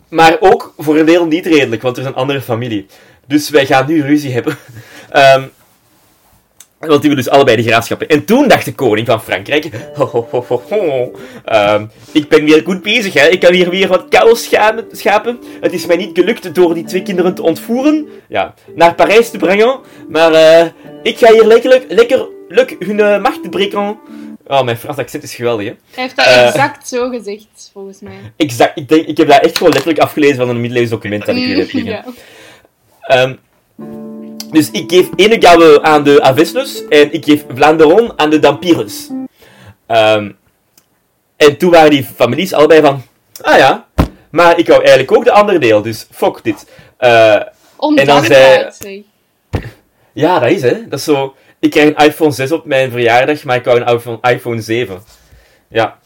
maar 0.09 0.37
ook 0.39 0.73
voor 0.77 0.97
een 0.97 1.05
deel 1.05 1.25
niet 1.25 1.45
redelijk, 1.45 1.81
want 1.81 1.97
er 1.97 2.03
is 2.03 2.09
een 2.09 2.15
andere 2.15 2.41
familie. 2.41 2.85
Dus 3.27 3.49
wij 3.49 3.65
gaan 3.65 3.87
nu 3.87 4.01
ruzie 4.01 4.33
hebben. 4.33 4.57
Ehm, 5.09 5.43
want 6.87 7.01
die 7.01 7.09
willen 7.09 7.23
dus 7.23 7.33
allebei 7.33 7.55
de 7.55 7.63
graafschappen. 7.63 8.07
En 8.07 8.25
toen 8.25 8.47
dacht 8.47 8.65
de 8.65 8.73
koning 8.73 9.07
van 9.07 9.21
Frankrijk... 9.21 9.69
Ho, 9.95 10.27
ho, 10.31 10.61
ho. 10.69 11.11
Ehm, 11.45 11.85
ik 12.11 12.29
ben 12.29 12.45
weer 12.45 12.61
goed 12.65 12.81
bezig, 12.81 13.13
hè. 13.13 13.27
Ik 13.27 13.39
kan 13.39 13.53
hier 13.53 13.69
weer 13.69 13.87
wat 13.87 14.05
chaos 14.09 14.49
schapen. 14.91 15.39
Het 15.61 15.73
is 15.73 15.85
mij 15.85 15.95
niet 15.95 16.17
gelukt 16.19 16.55
door 16.55 16.73
die 16.73 16.83
twee 16.83 17.01
kinderen 17.01 17.35
te 17.35 17.41
ontvoeren. 17.41 18.07
Ja, 18.27 18.53
naar 18.75 18.95
Parijs 18.95 19.29
te 19.29 19.37
brengen. 19.37 19.79
Maar 20.09 20.33
eh, 20.33 20.65
ik 21.03 21.17
ga 21.17 21.31
hier 21.31 21.45
lekker, 21.45 21.83
lekker 21.87 22.27
leuk 22.47 22.75
hun 22.79 22.97
uh, 22.99 23.21
macht 23.21 23.49
breken. 23.49 23.99
Oh, 24.47 24.63
mijn 24.63 24.77
Frans 24.77 24.97
accent 24.97 25.23
is 25.23 25.35
geweldig, 25.35 25.67
hè. 25.67 25.73
Hij 25.91 26.03
heeft 26.03 26.15
dat 26.15 26.25
Eh. 26.25 26.47
exact 26.47 26.87
zo 26.87 27.09
gezegd, 27.09 27.69
volgens 27.73 27.99
mij. 27.99 28.13
Exact. 28.37 28.77
Ik, 28.77 28.89
denk, 28.89 29.07
ik 29.07 29.17
heb 29.17 29.27
dat 29.27 29.39
echt 29.43 29.57
gewoon 29.57 29.71
letterlijk 29.71 30.01
afgelezen 30.01 30.35
van 30.35 30.49
een 30.49 30.61
middeleeuws 30.61 30.89
document 30.89 31.25
dat 31.25 31.35
ik 31.35 31.43
hier 31.43 31.57
heb 31.57 31.71
liggen. 31.71 31.91
ja. 31.93 32.03
Ehm, 33.01 33.33
dus 34.55 34.71
ik 34.71 34.91
geef 34.91 35.09
Henegouwen 35.15 35.83
aan 35.83 36.03
de 36.03 36.21
Avesnes 36.21 36.87
en 36.87 37.13
ik 37.13 37.23
geef 37.23 37.45
Vlaanderen 37.55 38.13
aan 38.15 38.29
de 38.29 38.39
Dampires. 38.39 39.09
Ehm, 39.87 40.31
en 41.37 41.57
toen 41.57 41.71
waren 41.71 41.89
die 41.89 42.03
families 42.03 42.53
allebei 42.53 42.81
van, 42.81 43.01
ah 43.41 43.57
ja, 43.57 43.87
maar 44.29 44.59
ik 44.59 44.67
wou 44.67 44.79
eigenlijk 44.79 45.11
ook 45.11 45.23
de 45.23 45.31
andere 45.31 45.59
deel, 45.59 45.81
dus 45.81 46.07
fuck 46.11 46.43
dit. 46.43 46.71
Eh, 46.97 47.41
Ondankbaar, 47.75 48.73
zeg. 48.73 49.01
ja, 50.13 50.39
dat 50.39 50.49
is 50.49 50.61
hè. 50.61 50.87
Dat 50.87 50.99
is 50.99 51.05
zo, 51.05 51.35
ik 51.59 51.71
krijg 51.71 51.87
een 51.87 52.05
iPhone 52.05 52.31
6 52.31 52.51
op 52.51 52.65
mijn 52.65 52.91
verjaardag, 52.91 53.43
maar 53.43 53.55
ik 53.55 53.65
wou 53.65 53.81
een 53.81 53.87
iPhone, 53.87 54.17
iPhone 54.21 54.61
7. 54.61 55.01
Ja. 55.67 55.99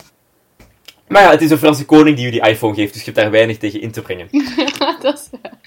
Maar 1.08 1.22
ja, 1.22 1.30
het 1.30 1.42
is 1.42 1.52
een 1.52 1.58
Franse 1.58 1.86
koning 1.86 2.16
die 2.16 2.28
u 2.28 2.32
die 2.32 2.48
iPhone 2.48 2.74
geeft, 2.74 2.94
dus 2.94 3.04
je 3.04 3.12
hebt 3.12 3.24
daar 3.24 3.32
weinig 3.32 3.58
tegen 3.58 3.82
in 3.82 3.92
te 3.92 4.02
brengen. 4.02 4.28
dat 5.02 5.14
is 5.14 5.40
waar. 5.42 5.58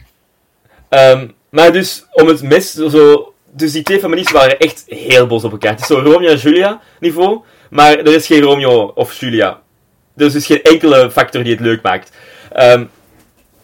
Ehm, 0.88 1.28
maar 1.52 1.72
dus, 1.72 2.06
om 2.12 2.26
het 2.26 2.42
mes, 2.42 2.72
zo... 2.72 3.34
Dus 3.54 3.72
die 3.72 3.82
twee 3.82 3.98
families 3.98 4.30
waren 4.30 4.58
echt 4.58 4.84
heel 4.86 5.26
boos 5.26 5.44
op 5.44 5.52
elkaar. 5.52 5.70
Het 5.70 5.80
is 5.80 5.86
zo 5.86 5.98
Romeo 5.98 6.28
en 6.28 6.36
Julia 6.36 6.80
niveau, 7.00 7.40
maar 7.70 7.98
er 7.98 8.14
is 8.14 8.26
geen 8.26 8.42
Romeo 8.42 8.92
of 8.94 9.14
Julia. 9.14 9.60
Er 10.16 10.26
is 10.26 10.32
dus 10.32 10.46
geen 10.46 10.62
enkele 10.62 11.10
factor 11.10 11.42
die 11.42 11.52
het 11.52 11.60
leuk 11.60 11.82
maakt. 11.82 12.12
Ehm, 12.52 12.84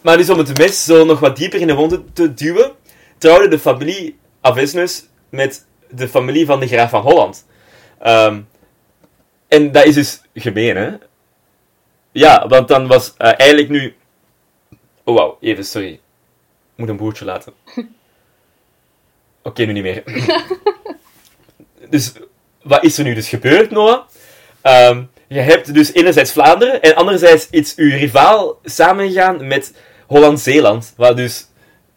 maar 0.01 0.17
dus 0.17 0.29
om 0.29 0.37
het 0.37 0.57
mes 0.57 0.83
zo 0.83 1.05
nog 1.05 1.19
wat 1.19 1.37
dieper 1.37 1.59
in 1.59 1.67
de 1.67 1.73
wonden 1.73 2.13
te 2.13 2.33
duwen, 2.33 2.71
trouwde 3.17 3.47
de 3.47 3.59
familie 3.59 4.17
Avesnes 4.41 5.05
met 5.29 5.65
de 5.89 6.07
familie 6.07 6.45
van 6.45 6.59
de 6.59 6.67
graaf 6.67 6.89
van 6.89 7.01
Holland. 7.01 7.45
Ehm, 7.99 8.41
en 9.47 9.71
dat 9.71 9.85
is 9.85 9.95
dus 9.95 10.21
gemeen, 10.33 10.75
hè? 10.75 10.89
Ja, 12.11 12.47
want 12.47 12.67
dan 12.67 12.87
was 12.87 13.13
eh, 13.17 13.33
eigenlijk 13.37 13.69
nu... 13.69 13.95
Oh, 15.03 15.15
wauw, 15.15 15.37
even, 15.41 15.65
sorry. 15.65 15.99
Moet 16.79 16.89
een 16.89 16.97
boertje 16.97 17.25
laten. 17.25 17.53
Oké, 19.43 19.63
nu 19.63 19.71
niet 19.71 19.83
meer. 19.83 20.03
dus, 21.89 22.11
wat 22.61 22.83
is 22.83 22.97
er 22.97 23.03
nu 23.03 23.13
dus 23.13 23.29
gebeurd, 23.29 23.71
Noah? 23.71 24.07
Ehm, 24.61 25.03
je 25.27 25.39
hebt 25.39 25.73
dus 25.73 25.93
enerzijds 25.93 26.31
Vlaanderen 26.31 26.81
en 26.81 26.95
anderzijds 26.95 27.47
is 27.49 27.75
uw 27.75 27.89
rivaal 27.89 28.59
samengegaan 28.63 29.47
met 29.47 29.73
Holland-Zeeland, 30.07 30.93
wat 30.97 31.17
dus 31.17 31.47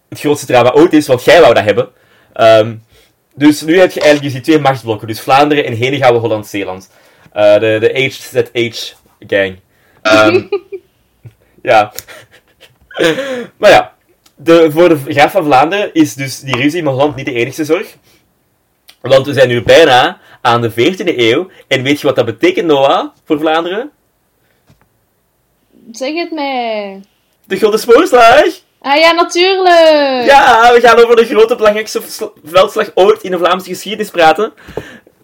het 0.08 0.20
grootste 0.20 0.46
drama 0.46 0.72
ooit 0.72 0.92
is, 0.92 1.06
want 1.06 1.24
jij 1.24 1.40
wou 1.40 1.54
dat 1.54 1.64
hebben. 1.64 1.88
Ehm, 2.32 2.76
dus 3.34 3.60
nu 3.60 3.78
heb 3.78 3.92
je 3.92 4.00
eigenlijk 4.00 4.32
dus 4.32 4.42
die 4.42 4.52
twee 4.52 4.62
machtsblokken, 4.62 5.08
dus 5.08 5.20
Vlaanderen 5.20 5.64
en 5.64 5.72
Henegouwen 5.72 6.20
Holland-Zeeland. 6.20 6.90
Eh, 7.32 7.52
de, 7.52 7.76
de 7.80 8.02
HZH 8.02 8.94
gang. 9.18 9.58
Ehm, 10.02 10.42
ja. 11.70 11.92
maar 13.56 13.70
ja, 13.70 13.94
de, 14.42 14.70
voor 14.70 14.88
de 14.88 14.98
graaf 15.06 15.32
van 15.32 15.44
Vlaanderen 15.44 15.90
is 15.92 16.14
dus 16.14 16.40
die 16.40 16.56
ruzie 16.56 16.82
met 16.82 16.92
Holland 16.92 17.16
niet 17.16 17.26
de 17.26 17.32
enigste 17.32 17.64
zorg. 17.64 17.96
Want 19.00 19.26
we 19.26 19.32
zijn 19.32 19.48
nu 19.48 19.62
bijna 19.62 20.18
aan 20.40 20.60
de 20.60 20.70
14e 20.70 21.16
eeuw. 21.16 21.50
En 21.68 21.82
weet 21.82 22.00
je 22.00 22.06
wat 22.06 22.16
dat 22.16 22.24
betekent, 22.24 22.66
Noah, 22.66 23.08
voor 23.24 23.38
Vlaanderen? 23.38 23.90
Zeg 25.92 26.14
het 26.14 26.30
mij. 26.30 27.00
De 27.44 27.56
Gulden 27.56 27.80
Spoorslag! 27.80 28.44
Ah 28.80 28.96
ja, 28.96 29.12
natuurlijk! 29.12 30.24
Ja, 30.26 30.72
we 30.74 30.80
gaan 30.80 30.98
over 30.98 31.16
de 31.16 31.24
grote 31.24 31.56
belangrijkste 31.56 32.00
veldslag 32.44 32.90
ooit 32.94 33.22
in 33.22 33.30
de 33.30 33.38
Vlaamse 33.38 33.68
geschiedenis 33.68 34.10
praten. 34.10 34.52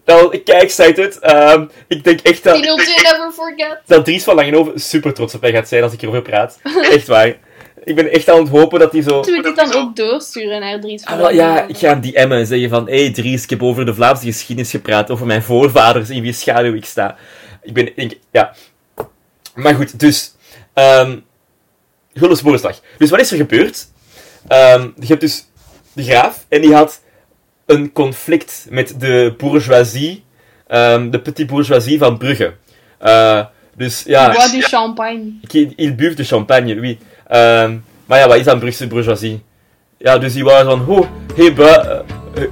Wel, 0.05 0.33
ik 0.33 0.43
kijk 0.43 0.61
excited. 0.61 1.19
Ehm 1.19 1.65
ik 1.87 2.03
denk 2.03 2.19
echt 2.19 2.43
dat, 2.43 2.59
never 2.59 3.31
forget. 3.33 3.81
dat 3.85 4.05
Dries 4.05 4.23
van 4.23 4.35
Langenhoven 4.35 4.79
super 4.79 5.13
trots 5.13 5.33
op 5.33 5.41
mij 5.41 5.51
gaat 5.51 5.67
zijn 5.67 5.83
als 5.83 5.93
ik 5.93 6.01
erover 6.01 6.21
praat. 6.21 6.59
Echt 6.95 7.07
waar. 7.07 7.35
Ik 7.83 7.95
ben 7.95 8.11
echt 8.11 8.29
aan 8.29 8.39
het 8.39 8.49
hopen 8.49 8.79
dat 8.79 8.91
hij 8.91 9.01
zo... 9.01 9.15
Moeten 9.15 9.33
we 9.33 9.41
dit 9.41 9.55
dan 9.55 9.73
ook 9.73 9.95
doorsturen 9.95 10.59
naar 10.59 10.79
Dries 10.79 11.03
van 11.03 11.21
Ah, 11.21 11.33
ja, 11.33 11.67
ik 11.67 11.77
ga 11.77 11.87
hem 11.87 12.01
DM'en 12.01 12.31
en 12.31 12.47
zeggen 12.47 12.69
van... 12.69 12.87
Hé 12.87 13.03
hey 13.03 13.11
Dries, 13.11 13.43
ik 13.43 13.49
heb 13.49 13.63
over 13.63 13.85
de 13.85 13.93
Vlaamse 13.93 14.25
geschiedenis 14.25 14.71
gepraat. 14.71 15.11
Over 15.11 15.25
mijn 15.25 15.43
voorvaders, 15.43 16.09
in 16.09 16.21
wie 16.21 16.33
schaduw 16.33 16.73
ik 16.73 16.85
sta. 16.85 17.15
Ik 17.61 17.73
ben... 17.73 17.97
Ik, 17.97 18.19
ja. 18.31 18.53
Maar 19.55 19.75
goed, 19.75 19.99
dus... 19.99 20.35
ehm 20.73 21.17
Gulden 22.13 22.37
Spoorslag. 22.37 22.79
Dus 22.97 23.09
wat 23.09 23.19
is 23.19 23.31
er 23.31 23.37
gebeurd? 23.37 23.87
Ehm, 24.47 24.81
je 24.99 25.05
hebt 25.07 25.21
dus 25.21 25.45
de 25.93 26.03
graaf 26.03 26.45
en 26.49 26.61
die 26.61 26.73
had 26.73 27.01
een 27.65 27.91
conflict 27.91 28.65
met 28.69 28.99
de 28.99 29.33
bourgeoisie. 29.37 30.23
ehm, 30.67 31.09
de 31.09 31.19
petit 31.21 31.47
bourgeoisie 31.47 31.97
van 31.97 32.17
Brugge. 32.17 32.53
Eh, 32.99 33.45
dus 33.75 34.03
ja... 34.03 34.31
Bois 34.31 34.51
du 34.51 34.61
champagne. 34.61 35.31
Il 35.75 35.95
buve 35.95 36.15
de 36.15 36.23
champagne, 36.23 36.79
oui. 36.79 36.97
Ehm, 37.29 37.77
maar 38.05 38.19
ja, 38.19 38.27
wat 38.27 38.37
is 38.37 38.43
dan 38.45 38.59
Brugse 38.59 38.87
bourgeoisie? 38.87 39.43
Ja, 39.97 40.17
dus 40.17 40.33
die 40.33 40.43
waren 40.43 40.85
van, 40.85 41.07
hé, 41.35 41.45
hey, 41.45 41.65
eh, 41.65 41.99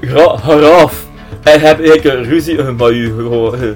gra- 0.02 0.38
graaf. 0.38 1.06
Hij 1.44 1.58
heb 1.58 1.80
ik 1.80 2.04
een 2.04 2.24
ruzie 2.24 2.58
eh, 2.58 2.70
met 2.76 2.92
u. 2.92 3.12
oh, 3.22 3.64
eh. 3.64 3.74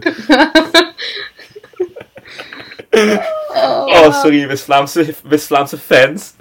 Oh, 3.86 4.22
sorry, 4.22 4.48
West-Vlaamse 4.48 5.14
West-Vlaamse 5.24 5.78
fans. 5.78 6.34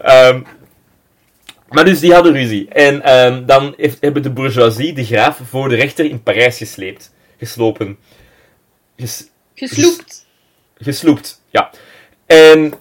Ehm, 0.00 0.40
maar 1.68 1.84
dus 1.84 2.00
die 2.00 2.12
hadden 2.12 2.32
ruzie. 2.32 2.68
En 2.68 3.02
ehm, 3.02 3.44
dan 3.46 3.74
heeft, 3.76 3.96
hebben 4.00 4.22
de 4.22 4.30
bourgeoisie 4.30 4.92
de 4.92 5.04
graaf 5.04 5.40
voor 5.44 5.68
de 5.68 5.74
rechter 5.74 6.04
in 6.04 6.22
Parijs 6.22 6.56
gesleept. 6.56 7.14
Geslopen. 7.38 7.98
Ges, 8.96 9.24
Gesloept. 9.54 10.26
gesloept, 10.78 11.42
ja. 11.50 11.70
En 12.26 12.74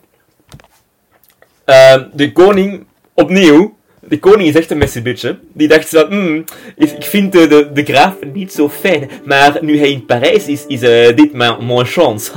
ehm, 1.66 2.04
de 2.14 2.32
koning, 2.32 2.86
opnieuw, 3.14 3.76
de 4.08 4.20
koning 4.20 4.50
is 4.50 4.56
echt 4.56 4.72
een 4.72 4.78
messebitje. 4.78 5.40
Die 5.54 5.68
dacht 5.68 5.88
zo, 5.88 6.08
hmm, 6.08 6.44
ik 6.76 7.04
vind 7.04 7.32
de, 7.32 7.70
de, 7.74 7.84
graaf 7.84 8.16
niet 8.34 8.54
zo 8.54 8.70
fijn, 8.70 9.10
maar 9.26 9.58
nu 9.62 9.78
hij 9.80 9.92
in 9.92 10.06
Parijs 10.06 10.48
is, 10.48 10.66
is 10.68 10.82
eh, 10.82 11.16
dit 11.16 11.34
mijn, 11.34 11.66
mijn 11.66 11.86
chance. 11.86 12.32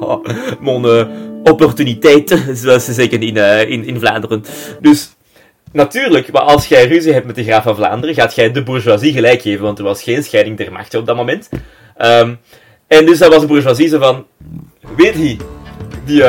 mijn 0.60 0.84
eh, 0.84 1.06
opportuniteit, 1.42 2.42
zoals 2.62 2.84
ze 2.84 2.92
zeggen 2.92 3.20
in, 3.22 3.36
eh, 3.36 3.70
in, 3.70 3.84
in 3.84 3.98
Vlaanderen. 3.98 4.44
Dus 4.80 5.16
natuurlijk, 5.72 6.32
maar 6.32 6.42
als 6.42 6.66
jij 6.66 6.86
ruzie 6.86 7.12
hebt 7.12 7.26
met 7.26 7.34
de 7.34 7.44
graaf 7.44 7.62
van 7.62 7.76
Vlaanderen, 7.76 8.14
gaat 8.14 8.34
jij 8.34 8.52
de 8.52 8.62
bourgeoisie 8.62 9.12
gelijk 9.12 9.42
geven, 9.42 9.64
want 9.64 9.78
er 9.78 9.84
was 9.84 10.02
geen 10.02 10.24
scheiding 10.24 10.56
der 10.56 10.72
machten 10.72 10.98
op 10.98 11.06
dat 11.06 11.16
moment. 11.16 11.48
Ehm, 11.96 12.34
en 12.86 13.06
dus 13.06 13.18
dat 13.18 13.32
was 13.32 13.40
de 13.40 13.46
bourgeoisie 13.46 13.88
zo 13.88 13.98
van, 13.98 14.26
weet 14.96 15.14
je, 15.14 15.36
die, 16.04 16.22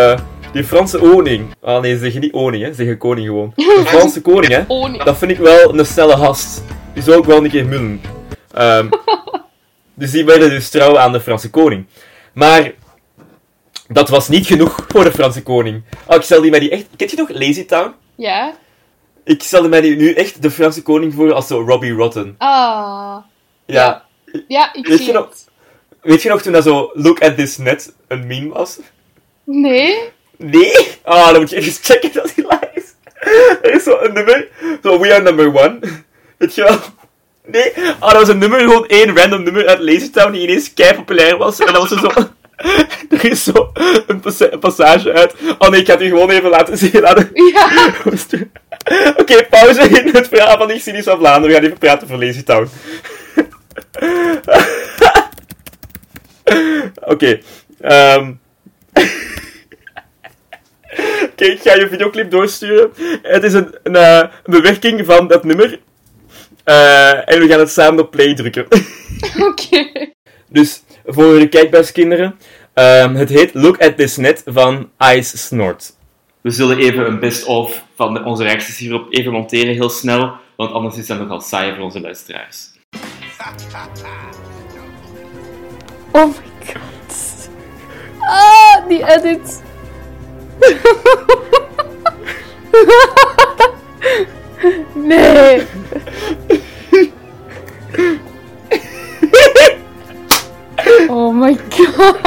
die 0.54 0.64
Franse 0.64 0.98
koning. 0.98 1.56
Ah 1.62 1.82
nee, 1.82 1.94
ze 1.94 2.00
zeggen 2.00 2.22
niet 2.22 2.32
koning, 2.32 2.64
hè. 2.64 2.70
Ze 2.70 2.76
zeggen 2.76 2.98
koning 2.98 3.28
gewoon. 3.28 3.52
De 3.56 3.84
Franse 3.86 4.22
koning, 4.22 4.54
hè. 4.54 4.66
Dat 5.04 5.18
vind 5.18 5.32
ik 5.32 5.38
wel 5.38 5.78
een 5.80 5.86
snelle 5.86 6.18
gast. 6.18 6.64
Die 6.94 7.04
zou 7.04 7.18
ook 7.18 7.26
wel 7.26 7.44
een 7.44 7.50
keer 7.50 7.66
mullen. 7.66 8.02
Ehm, 8.54 8.90
dus 9.94 10.12
die 10.12 10.26
werden 10.26 10.50
dus 10.50 10.70
trouw 10.70 10.98
aan 10.98 11.12
de 11.12 11.22
Franse 11.22 11.50
koning. 11.50 11.86
Maar 12.34 12.72
dat 13.88 14.10
was 14.10 14.28
niet 14.30 14.46
genoeg 14.48 14.86
voor 14.88 15.04
de 15.04 15.12
Franse 15.12 15.44
koning. 15.44 15.84
Oh, 16.06 16.16
ik 16.16 16.22
stelde 16.22 16.50
mij 16.50 16.60
die 16.60 16.70
echt... 16.70 16.86
Kent 16.96 17.12
je 17.12 17.18
nog 17.18 17.30
Lazy 17.30 17.66
Town? 17.66 17.94
Ja? 18.16 18.54
Ik 19.24 19.44
stelde 19.44 19.68
mij 19.68 19.82
die 19.82 19.96
nu 19.96 20.14
echt 20.14 20.42
de 20.42 20.52
Franse 20.52 20.82
koning 20.82 21.14
voor 21.14 21.34
als 21.34 21.48
zo 21.48 21.60
Robbie 21.68 21.92
Rotten. 21.94 22.36
Ah. 22.38 23.18
Ja. 23.66 24.04
Ja, 24.48 24.74
ik 24.74 24.88
Weet 24.88 24.98
zie 24.98 25.08
je 25.08 25.14
nog- 25.14 25.30
het. 25.30 25.48
Weet 26.02 26.22
je 26.22 26.30
nog 26.30 26.42
toen 26.42 26.54
dat 26.54 26.64
zo 26.64 26.90
Look 26.94 27.22
at 27.22 27.36
this 27.38 27.58
net 27.58 27.94
een 28.08 28.28
meme 28.28 28.50
was? 28.54 28.80
Nee? 29.44 29.96
Nee? 30.38 30.88
Ah, 31.04 31.28
dan 31.32 31.40
moet 31.40 31.50
je 31.50 31.56
even 31.56 31.74
checken 31.82 32.14
dat 32.14 32.32
hij 32.36 32.44
live 32.48 32.70
is. 32.74 32.84
Er 33.62 33.74
is 33.74 33.84
zo 33.84 33.98
een 34.02 34.14
nummer. 34.14 34.48
Zo, 34.84 35.00
we 35.00 35.14
are 35.14 35.22
number 35.24 35.48
one. 35.48 35.80
Weet 36.38 36.56
je 36.56 36.64
wel? 36.64 36.80
Nee? 37.46 37.74
Ah, 38.00 38.12
dat 38.12 38.20
was 38.20 38.28
een 38.30 38.38
nummer, 38.38 38.60
gewoon 38.60 38.88
één 38.88 39.18
random 39.18 39.44
nummer 39.44 39.68
uit 39.68 39.80
Lazy 39.80 40.10
Town 40.10 40.32
die 40.32 40.42
ineens 40.42 40.74
kei 40.74 40.94
populair 40.94 41.38
was. 41.38 41.60
En 41.60 41.74
dat 41.74 41.90
was 41.90 41.92
er 41.92 42.00
zo... 42.00 42.12
er 43.16 43.26
is 43.26 43.44
zo 43.44 43.72
een, 44.08 44.20
passa- 44.20 44.52
een 44.52 44.60
passage 44.60 45.14
uit. 45.14 45.34
Oh 45.58 45.70
nee, 45.70 45.80
ik 45.80 45.86
ga 45.88 45.94
het 45.94 46.02
u 46.02 46.08
gewoon 46.08 46.30
even 46.30 46.50
laten 46.50 46.78
zien. 46.78 47.02
Laten... 47.02 47.30
Ja. 47.34 47.94
Oké, 49.22 49.46
pauze 49.50 49.82
in 49.82 50.16
het 50.16 50.28
verhaal 50.28 50.58
van 50.58 50.70
Exilies 50.70 51.04
van 51.04 51.18
Vlaanderen. 51.18 51.48
We 51.48 51.54
gaan 51.54 51.64
even 51.64 51.78
praten 51.78 52.08
voor 52.08 52.18
Lazy 52.24 52.44
Town. 52.44 52.70
Oké. 57.06 57.40
ehm. 57.82 58.32
Oké, 61.32 61.46
ik 61.46 61.62
ga 61.62 61.74
je 61.74 61.88
videoclip 61.90 62.32
doorsturen. 62.32 62.92
Het 63.22 63.44
is 63.44 63.54
een, 63.54 63.76
een, 63.84 63.96
eh, 63.96 64.18
een 64.18 64.30
bewerking 64.44 65.06
van 65.06 65.28
dat 65.28 65.44
nummer. 65.44 65.80
Eh, 66.64 67.30
en 67.30 67.40
we 67.40 67.48
gaan 67.48 67.60
het 67.60 67.72
samen 67.72 68.04
op 68.04 68.12
play 68.12 68.34
drukken. 68.34 68.68
Oké. 69.50 70.12
Dus 70.50 70.84
voor 71.06 71.40
de 71.40 71.48
kijkbuiskinderen, 71.48 72.36
ehm, 72.74 73.16
het 73.16 73.30
heet 73.30 73.54
Look 73.54 73.82
at 73.82 73.98
This 73.98 74.18
Net 74.18 74.42
van 74.46 74.90
Ice 75.16 75.38
Snort. 75.38 75.96
We 76.42 76.50
zullen 76.52 76.78
even 76.78 77.06
een 77.06 77.20
best-of 77.20 77.84
van 77.96 78.26
onze 78.26 78.44
reacties 78.44 78.78
hierop 78.78 79.14
even 79.14 79.32
monteren, 79.32 79.74
heel 79.74 79.90
snel, 79.90 80.32
want 80.56 80.72
anders 80.72 80.98
is 80.98 81.08
dat 81.08 81.20
nogal 81.20 81.42
saai 81.42 81.76
voor 81.76 81.84
onze 81.84 82.02
luisteraars. 82.02 82.70
Oh 86.12 86.26
my 86.26 86.66
god. 86.66 87.50
Ah, 88.20 88.88
die 88.88 89.08
edit. 89.08 89.62
Nee. 94.94 95.68
Oh 101.08 101.34
my 101.34 101.58
god. 101.70 102.22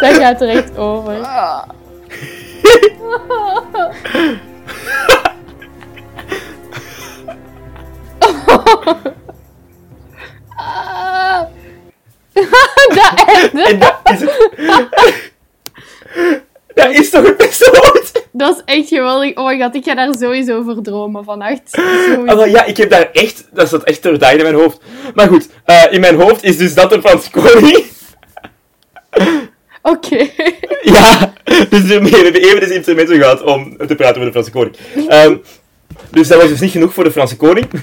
Dat 0.00 0.16
gaat 0.16 0.40
er 0.40 0.48
echt 0.48 0.76
over. 0.76 1.20
Ah. 1.22 1.68
Dat. 12.94 13.50
En 13.52 13.78
dat 13.78 14.00
is 14.04 14.20
het. 14.20 14.50
dat 16.82 16.94
is 16.94 17.10
toch 17.10 17.26
het 17.26 17.36
beste? 17.36 17.98
Dat 18.32 18.56
is 18.56 18.74
echt 18.74 18.88
geweldig. 18.88 19.36
Oh 19.36 19.46
my 19.46 19.60
god, 19.60 19.74
ik 19.74 19.84
ga 19.84 19.94
daar 19.94 20.14
sowieso 20.18 20.62
voor 20.62 20.82
dromen 20.82 21.24
vannacht. 21.24 21.78
Ah, 22.26 22.50
ja, 22.50 22.64
ik 22.64 22.76
heb 22.76 22.90
daar 22.90 23.10
echt, 23.12 23.48
dat 23.52 23.68
zat 23.68 23.82
echt 23.84 24.02
doordaagd 24.02 24.36
in 24.36 24.42
mijn 24.42 24.54
hoofd. 24.54 24.80
Maar 25.14 25.28
goed, 25.28 25.48
eh, 25.64 25.84
in 25.90 26.00
mijn 26.00 26.20
hoofd 26.20 26.44
is 26.44 26.56
dus 26.56 26.74
dat 26.74 26.90
de 26.90 27.00
Franse 27.00 27.30
koning. 27.30 27.84
Oké. 29.82 30.28
Ja, 30.82 31.32
dus 31.68 31.82
hiermee 31.82 32.12
hebben 32.12 32.32
we 32.32 32.46
even 32.46 32.60
deze 32.60 32.74
intermezzo 32.74 33.14
gehad 33.14 33.42
om 33.42 33.76
te 33.76 33.94
praten 33.94 34.22
over 34.22 34.24
de 34.24 34.30
Franse 34.30 34.50
koning. 34.50 34.76
Ehm, 35.08 35.36
dus 36.10 36.28
dat 36.28 36.40
was 36.40 36.48
dus 36.48 36.60
niet 36.60 36.70
genoeg 36.70 36.94
voor 36.94 37.04
de 37.04 37.10
Franse 37.10 37.36
koning. 37.36 37.68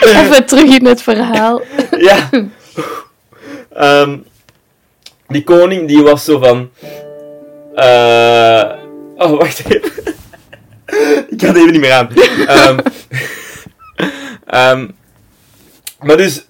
Even 0.00 0.46
terug 0.46 0.78
in 0.78 0.86
het 0.86 1.02
verhaal. 1.02 1.62
ja. 1.98 2.28
Ehm, 3.72 4.16
die 5.28 5.44
koning, 5.44 5.88
die 5.88 6.02
was 6.02 6.24
zo 6.24 6.38
van... 6.38 6.70
eh 7.74 8.72
oh, 9.16 9.38
wacht 9.38 9.62
even. 9.68 9.80
Ik 11.30 11.40
ga 11.40 11.46
het 11.46 11.56
even 11.56 11.72
niet 11.72 11.80
meer 11.80 11.92
aan. 11.92 12.08
Ehm, 12.46 12.78
ehm, 14.46 14.88
maar 16.00 16.16
dus, 16.16 16.44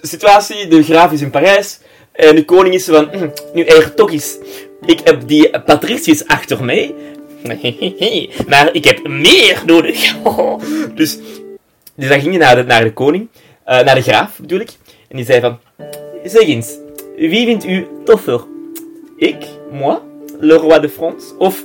de 0.00 0.06
situatie, 0.06 0.66
de 0.68 0.82
graaf 0.82 1.12
is 1.12 1.20
in 1.20 1.30
Parijs. 1.30 1.78
En 2.12 2.34
de 2.36 2.44
koning 2.44 2.74
is 2.74 2.84
van... 2.84 3.08
"Hm, 3.12 3.28
nu 3.54 3.64
er 3.64 3.94
toch 3.94 4.10
is... 4.10 4.36
Ik 4.84 5.00
heb 5.04 5.28
die 5.28 5.60
patriciërs 5.60 6.26
achter 6.26 6.64
mij. 6.64 6.94
Maar 8.48 8.68
ik 8.74 8.84
heb 8.84 9.08
meer 9.08 9.62
nodig. 9.66 10.14
dus, 10.94 11.18
dus 11.94 12.08
dan 12.08 12.20
ging 12.20 12.36
hij 12.36 12.38
naar 12.46 12.56
de, 12.56 12.62
naar 12.62 12.84
de 12.84 12.92
koning. 12.92 13.28
eh, 13.64 13.80
naar 13.84 13.94
de 13.94 14.02
graaf, 14.02 14.38
bedoel 14.40 14.60
ik. 14.60 14.70
En 15.08 15.16
die 15.16 15.24
zei 15.26 15.40
van... 15.40 15.58
Zeg 16.24 16.42
eens, 16.46 16.68
wie 17.16 17.46
vindt 17.46 17.64
u 17.64 17.86
toffer? 18.04 18.40
Ik, 19.16 19.36
moi, 19.72 19.98
le 20.42 20.54
roi 20.54 20.80
de 20.80 20.88
France, 20.88 21.34
of 21.38 21.64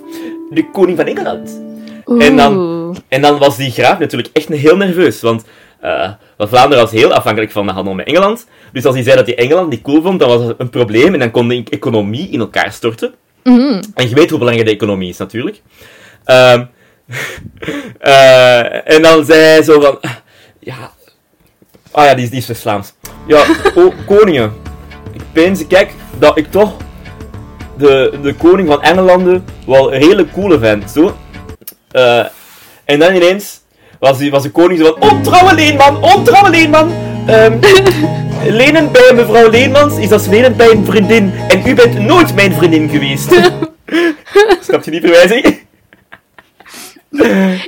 de 0.49 0.69
koning 0.71 0.97
van 0.97 1.05
Engeland? 1.05 1.61
En 2.05 2.35
dan-. 2.35 2.97
En 3.07 3.21
dan 3.21 3.37
was 3.37 3.57
die 3.57 3.71
graaf 3.71 3.99
natuurlijk 3.99 4.29
echt 4.33 4.47
heel 4.47 4.77
nerveus, 4.77 5.21
want 5.21 5.43
eh, 5.79 6.09
want 6.37 6.49
Vlaanderen 6.49 6.83
was 6.83 6.91
heel 6.93 7.13
afhankelijk 7.13 7.51
van 7.51 7.65
de 7.65 7.71
handel 7.71 7.93
met 7.93 8.07
Engeland. 8.07 8.47
Dus 8.73 8.85
als 8.85 8.95
hij 8.95 9.03
zei 9.03 9.15
dat 9.15 9.25
hij 9.25 9.37
Engeland 9.37 9.69
niet 9.69 9.81
cool 9.81 10.01
vond, 10.01 10.19
dan 10.19 10.29
was 10.29 10.47
dat 10.47 10.55
een 10.57 10.69
probleem 10.69 11.13
en 11.13 11.19
dan 11.19 11.31
kon 11.31 11.47
de 11.47 11.63
economie 11.69 12.29
in 12.29 12.39
elkaar 12.39 12.71
storten. 12.71 13.13
Mhm. 13.43 13.81
En 13.93 14.09
je 14.09 14.15
weet 14.15 14.29
hoe 14.29 14.39
belangrijk 14.39 14.69
de 14.69 14.75
economie 14.75 15.09
is, 15.09 15.17
natuurlijk. 15.17 15.61
Ehm, 16.23 16.65
eh, 17.99 18.91
en 18.93 19.01
dan 19.01 19.25
zei 19.25 19.39
hij 19.39 19.63
zo 19.63 19.79
van... 19.79 19.99
Ja... 20.59 20.91
Ah 21.91 22.05
ja, 22.05 22.13
die 22.13 22.23
is, 22.23 22.29
die 22.29 22.45
is 22.47 22.61
Vlaams. 22.61 22.93
Ja, 23.27 23.45
koningen. 24.05 24.53
Ik 25.13 25.21
pense, 25.31 25.67
kijk, 25.67 25.93
dat 26.19 26.37
ik 26.37 26.51
toch 26.51 26.73
de, 27.77 28.19
de 28.21 28.33
koning 28.33 28.67
van 28.67 28.81
Engelanden 28.81 29.45
wel 29.65 29.93
een 29.93 30.01
hele 30.01 30.25
coole 30.31 30.59
vent, 30.59 30.91
zo. 30.91 31.15
Eh, 31.91 32.25
en 32.85 32.99
dan 32.99 33.15
ineens 33.15 33.61
was, 33.99 34.17
die, 34.17 34.31
was 34.31 34.43
de 34.43 34.51
koning 34.51 34.79
zo 34.79 34.95
van... 34.99 35.09
Ontrouwe 35.09 35.53
Leenman, 35.53 36.03
ontrouwe 36.03 36.49
Leenman! 36.49 36.91
Ehm, 37.27 37.57
lenen 38.59 38.91
bij 38.91 39.11
mevrouw 39.15 39.49
Leenmans 39.49 39.97
is 39.97 40.11
als 40.11 40.27
lenen 40.27 40.55
bij 40.55 40.71
een 40.71 40.85
vriendin. 40.85 41.33
En 41.47 41.67
u 41.67 41.73
bent 41.73 41.99
nooit 41.99 42.35
mijn 42.35 42.53
vriendin 42.53 42.89
geweest. 42.89 43.29
Snap 44.67 44.83
je 44.83 44.91
die 44.91 45.01
verwijzing? 45.01 45.65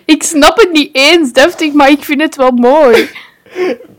Ik 0.06 0.24
snap 0.24 0.58
het 0.58 0.72
niet 0.72 0.90
eens, 0.92 1.32
deftig, 1.32 1.74
maar 1.74 1.90
ik 1.90 2.04
vind 2.04 2.22
het 2.22 2.36
wel 2.36 2.52
mooi. 2.52 3.10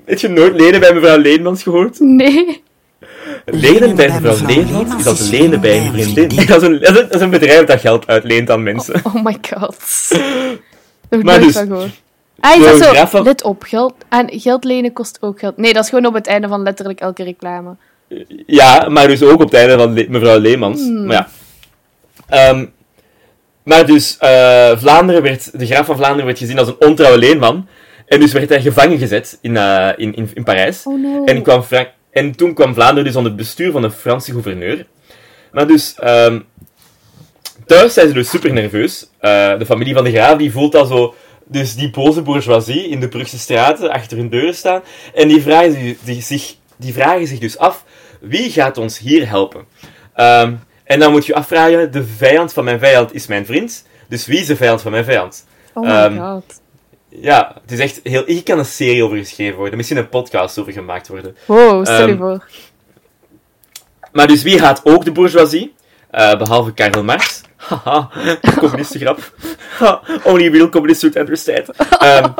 Heb 0.04 0.18
je 0.18 0.28
nooit 0.28 0.60
lenen 0.60 0.80
bij 0.80 0.92
mevrouw 0.92 1.18
Leenmans 1.18 1.62
gehoord? 1.62 2.00
Nee. 2.00 2.62
Lenen 3.50 3.96
bij 3.96 4.08
mevrouw 4.20 4.46
Leenmans 4.46 4.94
is 4.98 5.06
als 5.06 5.28
lenen 5.30 5.60
bij 5.60 5.78
een 5.78 5.92
vriendin. 5.92 6.46
Dat 6.46 6.62
is 6.62 6.68
een, 6.68 6.80
dat 6.80 6.96
is 6.96 7.00
een, 7.00 7.08
dat 7.18 7.30
bedrijf 7.30 7.64
dat 7.64 7.80
geld 7.80 8.06
uitleent 8.06 8.50
aan 8.50 8.62
mensen. 8.62 9.00
Oh 9.04 9.24
my 9.24 9.36
god. 9.50 9.76
Maar 11.10 11.24
nooit 11.24 11.42
dus- 11.42 11.52
van. 11.52 11.90
Ah, 12.40 12.56
is 12.56 12.78
dat 12.80 12.96
zo? 12.96 13.06
van- 13.06 13.22
Let 13.22 13.42
op, 13.42 13.62
geld, 13.62 13.94
en 14.08 14.40
geld 14.40 14.64
lenen 14.64 14.92
kost 14.92 15.18
ook 15.20 15.38
geld. 15.38 15.56
Nee, 15.56 15.72
dat 15.72 15.82
is 15.84 15.88
gewoon 15.88 16.06
op 16.06 16.14
het 16.14 16.26
einde 16.26 16.48
van 16.48 16.62
letterlijk 16.62 17.00
elke 17.00 17.22
reclame. 17.24 17.76
Ja, 18.46 18.88
maar 18.88 19.08
dus 19.08 19.22
ook 19.22 19.32
op 19.32 19.38
het 19.40 19.54
einde 19.54 19.76
van 19.78 19.92
Le- 19.92 20.06
mevrouw 20.08 20.38
Leemans. 20.38 20.80
Maar 20.88 21.16
ja. 21.16 21.28
Ehm, 22.28 22.66
maar 23.62 23.86
dus, 23.86 24.16
eh, 24.18 24.78
Vlaanderen 24.78 25.22
werd, 25.22 25.58
de 25.58 25.66
graaf 25.66 25.86
van 25.86 25.96
Vlaanderen 25.96 26.26
werd 26.26 26.38
gezien 26.38 26.58
als 26.58 26.68
een 26.68 26.76
ontrouwe 26.88 27.18
leenman. 27.18 27.66
En 28.06 28.20
dus 28.20 28.32
werd 28.32 28.48
hij 28.48 28.60
gevangen 28.60 28.98
gezet 28.98 29.38
in, 29.40 29.56
eh, 29.56 29.88
in, 29.96 30.14
in, 30.14 30.30
in 30.34 30.44
Parijs. 30.44 30.82
Oh 30.86 31.02
no. 31.02 31.24
En, 31.24 31.42
kwam 31.42 31.62
Frank 31.62 31.88
en 32.10 32.36
toen 32.36 32.54
kwam 32.54 32.74
Vlaanderen 32.74 33.04
dus 33.04 33.16
onder 33.16 33.32
het 33.32 33.40
bestuur 33.40 33.72
van 33.72 33.82
een 33.82 33.90
Franse 33.92 34.32
gouverneur. 34.32 34.86
Maar 35.52 35.66
dus, 35.66 35.94
ehm, 35.98 36.40
thuis 37.66 37.94
zijn 37.94 38.08
ze 38.08 38.14
dus 38.14 38.30
super 38.30 38.52
nerveus. 38.52 39.10
Eh, 39.18 39.58
de 39.58 39.66
familie 39.66 39.94
van 39.94 40.04
de 40.04 40.10
graaf 40.12 40.38
die 40.38 40.52
voelt 40.52 40.74
al 40.74 40.84
zo, 40.86 41.14
dus 41.44 41.74
die 41.74 41.90
boze 41.90 42.22
bourgeoisie 42.22 42.88
in 42.88 43.00
de 43.00 43.08
Brugse 43.08 43.38
straten 43.38 43.90
achter 43.90 44.16
hun 44.16 44.28
deuren 44.28 44.54
staan. 44.54 44.82
En 45.14 45.28
die 45.28 45.42
vragen, 45.42 45.72
zich- 45.72 45.98
die, 46.02 46.22
zich, 46.22 46.54
die 46.76 46.92
vragen 46.92 47.26
zich 47.26 47.38
dus 47.38 47.58
af, 47.58 47.84
wie 48.20 48.50
gaat 48.50 48.78
ons 48.78 48.98
hier 48.98 49.28
helpen? 49.28 49.64
Ehm, 50.14 50.54
en 50.84 50.98
dan 51.00 51.10
moet 51.10 51.26
je 51.26 51.34
afvragen, 51.34 51.92
de 51.92 52.04
vijand 52.04 52.52
van 52.52 52.64
mijn 52.64 52.78
vijand 52.78 53.14
is 53.14 53.26
mijn 53.26 53.46
vriend. 53.46 53.84
Dus 54.08 54.26
wie 54.26 54.38
is 54.40 54.46
de 54.46 54.56
vijand 54.56 54.82
van 54.82 54.90
mijn 54.90 55.04
vijand? 55.04 55.46
Oh 55.74 55.82
my 55.84 55.90
ehm, 55.90 56.18
god. 56.18 56.60
Ja, 57.10 57.56
het 57.62 57.72
is 57.72 57.78
echt 57.78 58.00
heel... 58.02 58.22
Hier 58.26 58.42
kan 58.42 58.58
een 58.58 58.64
serie 58.64 59.04
over 59.04 59.16
geschreven 59.16 59.56
worden. 59.56 59.76
Misschien 59.76 59.98
een 59.98 60.08
podcast 60.08 60.58
over 60.58 60.72
gemaakt 60.72 61.08
worden. 61.08 61.36
Wow, 61.46 61.84
stel 61.84 62.06
je 62.06 62.12
ehm, 62.12 62.18
voor. 62.18 62.48
Maar 64.12 64.26
dus 64.26 64.42
wie 64.42 64.60
haat 64.60 64.80
ook 64.84 65.04
de 65.04 65.12
bourgeoisie? 65.12 65.74
Eh, 66.10 66.38
behalve 66.38 66.72
Karl 66.72 67.04
Marx. 67.04 67.40
Haha, 67.56 68.10
communistengrap. 68.58 69.18
Ha, 69.78 70.02
Only 70.24 70.48
real 70.48 70.68
communists 70.68 71.02
would 71.02 71.16
understand. 71.16 71.68
Ehm 71.98 72.32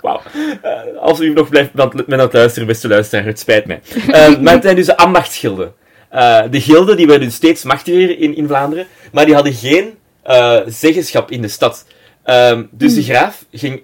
Wauw. 0.00 0.20
Eh, 0.62 0.98
als 1.00 1.20
u 1.20 1.32
nog 1.32 1.48
blijft 1.48 1.72
met 1.72 2.06
met 2.06 2.20
het 2.20 2.32
luisteren, 2.32 2.68
beste 2.68 2.88
luisteraar, 2.88 3.24
het 3.24 3.38
spijt 3.38 3.66
mij. 3.66 3.80
Ehm, 4.08 4.42
maar 4.42 4.52
het 4.52 4.62
zijn 4.62 4.76
dus 4.76 4.86
de 4.86 4.96
ambachtsgilden. 4.96 5.74
Eh, 6.08 6.42
de 6.50 6.60
gilden 6.60 6.96
die 6.96 7.06
werden 7.06 7.26
dus 7.26 7.36
steeds 7.36 7.64
machtiger 7.64 8.18
in, 8.18 8.36
in 8.36 8.46
Vlaanderen, 8.46 8.86
maar 9.12 9.24
die 9.24 9.34
hadden 9.34 9.52
geen 9.52 9.98
zeggenschap 10.66 11.30
in 11.30 11.42
de 11.42 11.48
stad. 11.48 11.84
Ehm, 12.28 12.64
dus 12.70 12.94
de 12.94 13.02
graaf 13.02 13.44
ging, 13.52 13.82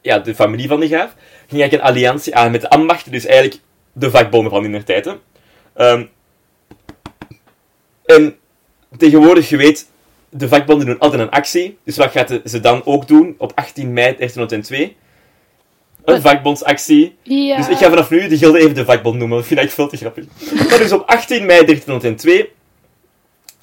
ja, 0.00 0.18
de 0.18 0.34
familie 0.34 0.68
van 0.68 0.80
de 0.80 0.86
graaf, 0.86 1.14
ging 1.48 1.60
eigenlijk 1.60 1.82
een 1.82 1.88
alliantie 1.88 2.34
aan 2.34 2.50
met 2.50 2.60
de 2.60 2.70
ambachten, 2.70 3.12
dus 3.12 3.26
eigenlijk 3.26 3.60
de 3.92 4.10
vakbonden 4.10 4.52
van 4.52 4.64
in 4.64 4.72
der 4.72 4.84
tijd. 4.84 5.16
Ehm, 5.74 6.04
en 8.04 8.36
tegenwoordig, 8.96 9.48
je 9.48 9.56
weet, 9.56 9.90
de 10.28 10.48
vakbonden 10.48 10.86
doen 10.86 10.98
altijd 10.98 11.22
een 11.22 11.30
actie. 11.30 11.78
Dus 11.84 11.96
wat 11.96 12.10
gaat 12.10 12.40
ze 12.44 12.60
dan 12.60 12.84
ook 12.84 13.08
doen 13.08 13.34
op 13.38 13.52
18 13.54 13.92
mei 13.92 14.16
1902? 14.16 14.96
Een 16.04 16.20
vakbondsactie. 16.20 17.16
Ja. 17.22 17.56
Dus 17.56 17.68
ik 17.68 17.76
ga 17.76 17.88
vanaf 17.88 18.10
nu 18.10 18.28
de 18.28 18.38
gilde 18.38 18.58
even 18.58 18.74
de 18.74 18.84
vakbond 18.84 19.18
noemen. 19.18 19.38
Dat 19.38 19.46
vind 19.46 19.60
ik 19.60 19.70
veel 19.70 19.88
te 19.88 19.96
grappig. 19.96 20.24
Maar 20.68 20.78
dus 20.78 20.92
op 20.92 21.06
18 21.06 21.46
mei 21.46 21.64
1302, 21.64 22.50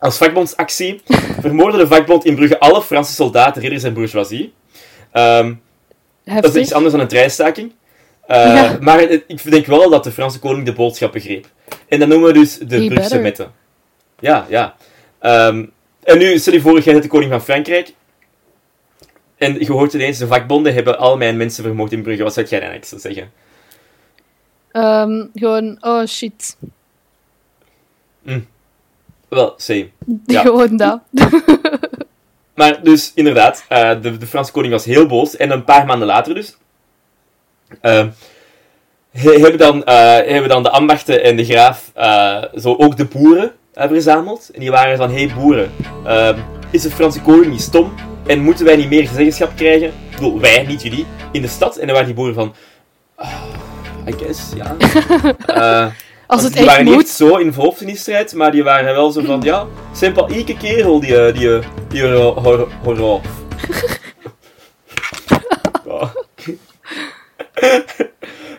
als 0.01 0.17
vakbondsactie, 0.17 1.01
vermoordde 1.41 1.77
de 1.77 1.87
vakbond 1.87 2.25
in 2.25 2.35
Brugge 2.35 2.59
alle 2.59 2.81
Franse 2.81 3.13
soldaten, 3.13 3.61
ridders 3.61 3.83
en 3.83 3.93
bourgeoisie. 3.93 4.53
Ehm, 5.11 5.53
dat 6.41 6.55
is 6.55 6.61
iets 6.61 6.73
anders 6.73 6.91
dan 6.93 7.01
een 7.01 7.07
treistaking. 7.07 7.71
Eh, 8.27 8.37
Ja. 8.37 8.77
Maar 8.81 8.99
het- 8.99 9.23
ik 9.27 9.51
denk 9.51 9.65
wel 9.65 9.89
dat 9.89 10.03
de 10.03 10.11
Franse 10.11 10.39
koning 10.39 10.65
de 10.65 10.73
boodschap 10.73 11.11
begreep. 11.11 11.47
En 11.87 11.99
dat 11.99 12.07
noemen 12.07 12.27
we 12.27 12.33
dus 12.33 12.57
de 12.57 12.75
He 12.75 12.87
Brugse 12.87 13.09
wetten. 13.21 13.51
Ja, 14.19 14.45
ja. 14.49 14.75
Ehm, 15.19 15.65
en 16.03 16.17
nu, 16.17 16.37
stel 16.39 16.53
je 16.53 16.61
voor, 16.61 16.73
jij 16.79 16.91
bent 16.93 17.03
de 17.03 17.09
koning 17.09 17.31
van 17.31 17.41
Frankrijk. 17.41 17.93
En 19.37 19.59
je 19.59 19.71
hoort 19.71 19.93
ineens, 19.93 20.17
de 20.17 20.27
vakbonden 20.27 20.73
hebben 20.73 20.97
al 20.97 21.17
mijn 21.17 21.37
mensen 21.37 21.63
vermoord 21.63 21.91
in 21.91 22.01
Brugge. 22.01 22.23
Wat 22.23 22.33
zou 22.33 22.45
jij 22.47 22.59
dan 22.59 22.69
eigenlijk 22.69 23.01
zeggen? 23.01 23.31
Ehm, 24.71 25.25
gewoon, 25.33 25.77
oh 25.81 26.05
shit. 26.05 26.57
Wel, 29.31 29.53
same. 29.57 29.89
Ja. 30.25 30.41
Gewoon 30.41 30.77
dat. 30.77 30.99
Maar 32.55 32.83
dus, 32.83 33.11
inderdaad, 33.15 33.65
eh, 33.67 33.91
de, 34.01 34.17
de 34.17 34.27
Franse 34.27 34.51
koning 34.51 34.73
was 34.73 34.85
heel 34.85 35.05
boos. 35.05 35.35
En 35.35 35.51
een 35.51 35.63
paar 35.63 35.85
maanden 35.85 36.07
later 36.07 36.33
dus... 36.33 36.57
eh, 37.81 38.05
he- 39.11 39.31
hebben, 39.39 39.57
dan, 39.57 39.83
eh, 39.83 39.95
hebben 40.31 40.49
dan 40.49 40.63
de 40.63 40.69
ambachten 40.69 41.23
en 41.23 41.35
de 41.35 41.45
graaf 41.45 41.91
eh, 41.93 42.43
zo 42.55 42.75
ook 42.77 42.97
de 42.97 43.05
boeren 43.05 43.51
verzameld. 43.73 44.49
En 44.53 44.59
die 44.59 44.71
waren 44.71 44.97
van, 44.97 45.09
hé 45.09 45.25
hey, 45.25 45.33
boeren, 45.35 45.71
eh, 46.05 46.37
is 46.69 46.81
de 46.81 46.91
Franse 46.91 47.21
koning 47.21 47.51
niet 47.51 47.61
stom? 47.61 47.93
En 48.27 48.39
moeten 48.39 48.65
wij 48.65 48.75
niet 48.75 48.89
meer 48.89 49.07
zeggenschap 49.07 49.51
krijgen? 49.55 49.87
Ik 49.87 50.15
bedoel, 50.15 50.39
wij, 50.39 50.63
niet 50.65 50.81
jullie, 50.81 51.05
in 51.31 51.41
de 51.41 51.47
stad. 51.47 51.75
En 51.75 51.81
dan 51.85 51.91
waren 51.91 52.05
die 52.07 52.15
boeren 52.15 52.35
van... 52.35 52.53
"Ah, 53.15 53.31
I 54.07 54.11
guess, 54.11 54.41
ja. 54.55 54.75
Eh, 56.31 56.37
Als 56.37 56.43
het 56.45 56.53
die 56.53 56.65
waren 56.65 56.79
echt 56.79 56.87
niet 56.87 56.95
moet. 56.95 57.07
zo 57.09 57.37
in 57.37 57.85
die 57.87 57.95
strijd, 57.97 58.33
maar 58.33 58.51
die 58.51 58.63
waren 58.63 58.93
wel 58.93 59.11
zo 59.11 59.21
van, 59.23 59.41
ja, 59.51 59.67
sympathieke 59.93 60.57
kerel, 60.57 60.99
die, 60.99 61.17
eh, 61.25 61.33
die, 61.33 61.55
eh, 61.55 61.65
die 61.87 62.03
hor- 62.03 62.39
hor- 62.41 62.71
horror. 62.83 63.21
Ja. 65.85 66.13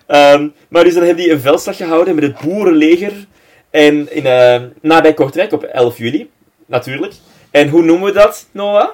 Ehm, 0.07 0.49
maar 0.69 0.85
dus 0.85 0.95
dan 0.95 1.03
hebben 1.05 1.23
die 1.25 1.33
een 1.33 1.41
veldslag 1.41 1.77
gehouden 1.77 2.15
met 2.15 2.25
het 2.25 2.39
boerenleger 2.41 3.27
en 3.71 4.13
in, 4.15 4.27
eh, 4.27 4.63
nabij 4.81 5.15
Kortrijk 5.15 5.53
op 5.53 5.63
11 5.63 5.99
juli, 5.99 6.31
natuurlijk. 6.67 7.15
En 7.51 7.69
hoe 7.69 7.83
noemen 7.83 8.07
we 8.07 8.13
dat, 8.13 8.49
Noah? 8.51 8.89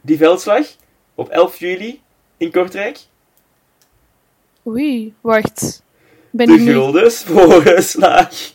Die 0.00 0.16
veldslag 0.16 0.66
op 1.14 1.28
11 1.28 1.58
juli 1.58 2.00
in 2.36 2.50
Kortrijk? 2.52 2.98
Oei, 4.66 5.14
wacht. 5.20 5.82
Ben 6.36 6.46
De 6.46 6.52
ik 6.52 6.60
nu... 6.60 6.72
Gulden 6.72 7.10
Sporenslag. 7.12 8.28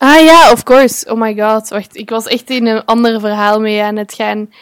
Ah 0.00 0.24
ja, 0.24 0.52
of 0.52 0.62
course. 0.62 1.10
Oh 1.12 1.20
my 1.20 1.34
god. 1.34 1.68
Wacht, 1.68 1.96
ik 1.96 2.10
was 2.10 2.26
echt 2.26 2.50
in 2.50 2.66
een 2.66 2.84
ander 2.84 3.20
verhaal 3.20 3.60
mee 3.60 3.82
aan 3.82 3.96
het 3.96 4.14
gaan. 4.14 4.52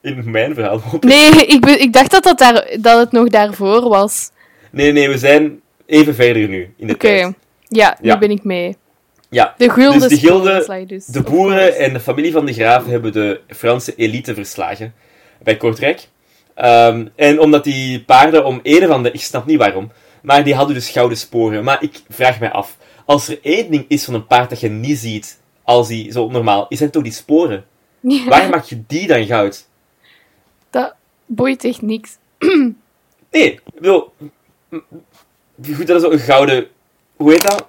In 0.00 0.30
mijn 0.30 0.54
verhaal. 0.54 0.80
Nee, 1.00 1.30
ik, 1.46 1.66
ik 1.66 1.92
dacht 1.92 2.10
dat, 2.10 2.22
dat, 2.22 2.38
daar, 2.38 2.66
dat 2.80 2.98
het 2.98 3.12
nog 3.12 3.28
daarvoor 3.28 3.88
was. 3.88 4.30
Nee, 4.70 4.92
nee, 4.92 5.08
we 5.08 5.18
zijn 5.18 5.60
even 5.86 6.14
verder 6.14 6.48
nu 6.48 6.74
in 6.76 6.86
de 6.86 6.92
Oké. 6.94 7.06
tijd. 7.06 7.34
Ja, 7.68 7.96
nu 8.00 8.08
Ja. 8.08 8.18
ben 8.18 8.30
ik 8.30 8.44
mee. 8.44 8.76
Ja, 9.28 9.54
De 9.56 9.70
gulden 9.70 10.00
Dus 10.00 10.08
de 10.08 10.16
gilde, 10.26 10.84
dus, 10.86 11.06
de 11.06 11.22
boeren 11.22 11.76
en 11.76 11.92
de 11.92 12.00
familie 12.00 12.32
van 12.32 12.46
de 12.46 12.52
graaf 12.52 12.86
hebben 12.86 13.12
de 13.12 13.40
Franse 13.48 13.94
elite 13.96 14.34
verslagen 14.34 14.94
bij 15.42 15.56
Kortrijk. 15.56 16.08
Ehm, 16.54 17.06
en 17.16 17.40
omdat 17.40 17.64
die 17.64 18.04
paarden 18.04 18.44
om 18.44 18.60
een 18.62 18.84
of 18.84 18.90
andere, 18.90 19.14
ik 19.14 19.20
snap 19.20 19.46
niet 19.46 19.58
waarom, 19.58 19.90
maar 20.22 20.44
die 20.44 20.54
hadden 20.54 20.74
dus 20.74 20.88
gouden 20.90 21.18
sporen. 21.18 21.64
Maar 21.64 21.82
ik 21.82 22.02
vraag 22.08 22.40
mij 22.40 22.50
af, 22.52 22.76
als 23.04 23.28
er 23.28 23.38
één 23.42 23.70
ding 23.70 23.84
is 23.88 24.04
van 24.04 24.14
een 24.14 24.26
paard 24.26 24.50
dat 24.50 24.60
je 24.60 24.68
niet 24.68 24.98
ziet 24.98 25.40
als 25.62 25.88
die 25.88 26.12
zo 26.12 26.28
normaal, 26.28 26.66
is 26.68 26.80
het 26.80 26.92
toch 26.92 27.02
die 27.02 27.12
sporen? 27.12 27.64
Ja, 28.00 28.24
Waar 28.24 28.48
maak 28.48 28.64
je 28.64 28.82
die 28.86 29.06
dan 29.06 29.26
goud? 29.26 29.68
dat 30.70 30.94
boeit 31.26 31.64
echt 31.64 31.82
niks. 31.82 32.16
Nee, 33.30 33.52
ik 33.52 33.60
bedoel, 33.74 34.12
goed, 35.76 35.86
dat 35.86 36.00
is 36.00 36.04
ook 36.06 36.12
een 36.12 36.18
gouden, 36.18 36.66
hoe 37.16 37.30
heet 37.30 37.42
dat? 37.42 37.66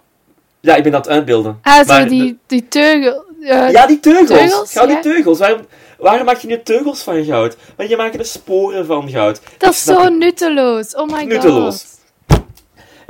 Ja, 0.59 0.75
ik 0.75 0.83
ben 0.83 0.91
dat 0.91 1.01
aan 1.07 1.07
het 1.11 1.17
uitbeelden. 1.17 1.59
Ah, 1.61 1.77
zo 1.79 1.83
Maar 1.85 2.07
die, 2.07 2.37
die 2.47 2.67
teugel. 2.67 3.23
eh, 3.41 3.71
Ja, 3.71 3.85
die 3.87 3.99
teugels. 3.99 4.27
teugels, 4.39 4.71
gouden 4.71 4.95
ja. 4.95 5.01
teugels. 5.01 5.39
Waarom, 5.39 5.61
waarom 5.97 6.25
maak 6.25 6.37
je 6.37 6.47
nu 6.47 6.61
teugels 6.63 7.03
van 7.03 7.23
goud? 7.25 7.57
Want 7.77 7.89
je 7.89 7.95
maakt 7.97 8.15
er 8.19 8.25
sporen 8.25 8.85
van 8.85 9.09
goud. 9.09 9.41
dat 9.57 9.71
is 9.73 9.83
zo 9.83 10.09
nutteloos. 10.09 10.95
Oh 10.95 11.09
my 11.11 11.23
Nutteloos. 11.23 11.75
god. 11.81 11.99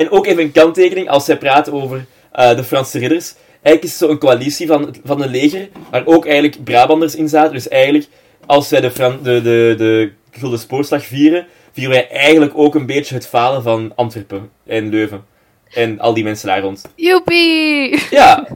En 0.02 0.12
ook 0.12 0.26
even 0.26 0.44
een 0.44 0.52
kanttekening 0.52 1.10
als 1.10 1.26
zij 1.26 1.38
praten 1.38 1.74
over 1.74 2.06
eh, 2.32 2.56
de 2.56 2.64
Franse 2.64 3.00
ridders. 3.00 3.34
Eigenlijk 3.52 3.84
is 3.84 3.90
het 3.90 4.00
zo 4.00 4.10
een 4.10 4.18
coalitie 4.20 4.68
van, 4.68 4.96
van 5.04 5.22
een 5.22 5.30
leger, 5.30 5.70
waar 5.92 6.06
ook 6.06 6.26
eigenlijk 6.26 6.64
Brabanders 6.64 7.16
in 7.16 7.30
zaten. 7.30 7.54
Dus 7.54 7.68
eigenlijk, 7.68 8.08
als 8.46 8.70
wij 8.70 8.82
de, 8.82 8.92
Fran 8.92 9.20
de, 9.24 9.42
de, 9.42 9.74
de 9.78 10.12
Gulden 10.32 10.60
Spoorslag 10.60 11.06
vieren, 11.06 11.48
vieren 11.74 11.94
wij 11.94 12.10
eigenlijk 12.10 12.52
ook 12.56 12.76
een 12.76 12.86
beetje 12.86 13.16
het 13.16 13.28
falen 13.28 13.64
van 13.64 13.92
Antwerpen 13.96 14.50
en 14.66 14.90
Leuven. 14.90 15.26
En 15.74 16.00
al 16.00 16.14
die 16.14 16.24
mensen 16.24 16.48
daar 16.48 16.62
rond. 16.62 16.82
Joepie! 16.96 18.00
Ja, 18.10 18.48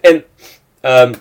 en 0.00 0.24
ehm, 0.80 1.12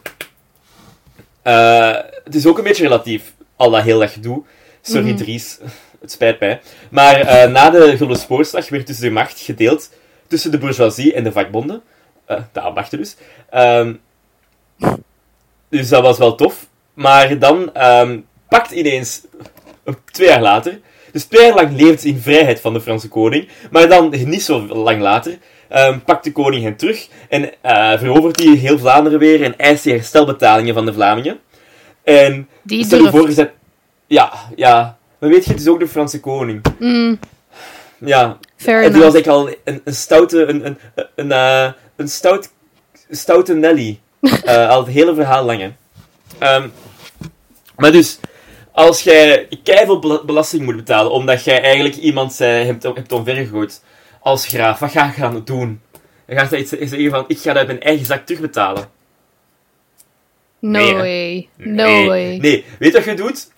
eh, 1.41 1.95
het 2.23 2.35
is 2.35 2.45
ook 2.45 2.57
een 2.57 2.63
beetje 2.63 2.83
relatief, 2.83 3.33
al 3.55 3.69
dat 3.71 3.81
heel 3.83 3.99
dat 3.99 4.09
gedoe. 4.09 4.43
Sorry, 4.81 5.07
Mhm. 5.07 5.15
Dries, 5.17 5.59
het 6.03 6.11
spijt 6.11 6.39
mij. 6.39 6.61
Maar 6.89 7.19
eh, 7.19 7.49
na 7.49 7.69
de 7.69 7.97
Gulden 7.97 8.17
Spoorslag 8.17 8.69
werd 8.69 8.87
dus 8.87 8.97
de 8.97 9.09
macht 9.09 9.39
gedeeld 9.39 9.89
tussen 10.27 10.51
de 10.51 10.57
bourgeoisie 10.57 11.13
en 11.13 11.23
de 11.23 11.31
vakbonden. 11.31 11.81
Eh, 12.25 12.37
de 12.51 12.59
ambachten 12.59 12.97
dus. 12.97 13.15
Ehm, 13.49 13.93
dus 15.69 15.89
dat 15.89 16.01
was 16.01 16.17
wel 16.17 16.35
tof. 16.35 16.67
Maar 16.93 17.39
dan 17.39 17.73
ehm, 17.73 18.19
pakt 18.49 18.71
ineens, 18.71 19.21
eh, 19.83 19.93
twee 20.11 20.27
jaar 20.27 20.41
later, 20.41 20.79
dus 21.11 21.23
twee 21.23 21.45
jaar 21.45 21.55
lang 21.55 21.81
leeft 21.81 22.03
in 22.03 22.19
vrijheid 22.19 22.59
van 22.59 22.73
de 22.73 22.81
Franse 22.81 23.07
koning, 23.07 23.47
maar 23.71 23.87
dan, 23.87 24.13
niet 24.25 24.43
zo 24.43 24.67
lang 24.67 25.01
later, 25.01 25.37
ehm, 25.69 25.99
pakt 25.99 26.23
de 26.23 26.31
koning 26.31 26.63
hen 26.63 26.75
terug 26.75 27.07
en 27.29 27.51
verovert 27.99 28.43
hij 28.43 28.55
heel 28.55 28.79
Vlaanderen 28.79 29.19
weer 29.19 29.43
en 29.43 29.57
eist 29.57 29.83
hij 29.83 29.93
herstelbetalingen 29.93 30.73
van 30.73 30.85
de 30.85 30.93
Vlamingen. 30.93 31.39
En 32.03 32.49
Die 32.61 32.85
stel 32.85 33.03
je 33.03 33.09
voor, 33.09 33.49
Ja, 34.07 34.33
ja. 34.55 34.97
Maar 35.23 35.31
weet 35.31 35.45
je, 35.45 35.51
het 35.51 35.59
is 35.61 35.67
ook 35.67 35.79
de 35.79 35.87
Franse 35.87 36.19
koning. 36.19 36.61
Mm, 36.79 37.19
Ja, 37.97 38.37
fair 38.55 38.83
en 38.83 38.91
die 38.93 39.01
was 39.01 39.13
eigenlijk 39.13 39.27
al 39.27 39.55
een, 39.63 39.81
een 39.83 39.93
stoute, 39.95 40.45
een, 40.45 40.65
een, 40.65 40.77
een, 41.15 41.31
eh, 41.31 41.71
een 41.95 42.07
stout, 42.07 42.49
stoute 43.09 43.53
Nelly. 43.53 43.99
Eh, 44.43 44.69
al 44.69 44.85
het 44.85 44.93
hele 44.93 45.15
verhaal 45.15 45.43
lang, 45.45 45.59
hè. 45.59 45.71
Ehm, 46.37 46.67
maar 47.75 47.91
dus, 47.91 48.19
als 48.71 49.01
jij 49.01 49.47
keiveel 49.63 49.99
bela- 49.99 50.23
belasting 50.25 50.63
moet 50.63 50.75
betalen, 50.75 51.11
omdat 51.11 51.43
jij 51.43 51.61
eigenlijk 51.61 51.95
iemand 51.95 52.33
zei, 52.33 52.65
hebt, 52.65 52.83
hebt 52.83 53.11
omvergegooid, 53.11 53.83
als 54.19 54.45
graaf, 54.47 54.79
wat 54.79 54.91
ga 54.91 55.05
je 55.05 55.11
gaan 55.11 55.41
doen? 55.45 55.81
Dan 56.25 56.37
ga 56.37 56.47
je 56.55 56.57
iets 56.61 56.69
zeggen 56.69 57.09
van, 57.09 57.23
ik 57.27 57.37
ga 57.37 57.47
dat 57.47 57.57
uit 57.57 57.67
mijn 57.67 57.81
eigen 57.81 58.05
zak 58.05 58.25
terugbetalen. 58.25 58.89
No 60.59 60.79
Nee, 60.79 60.93
way. 60.93 61.49
No 61.57 62.05
way. 62.05 62.37
Nee, 62.37 62.65
weet 62.79 62.93
wat 62.93 63.03
je 63.03 63.13
doet? 63.13 63.51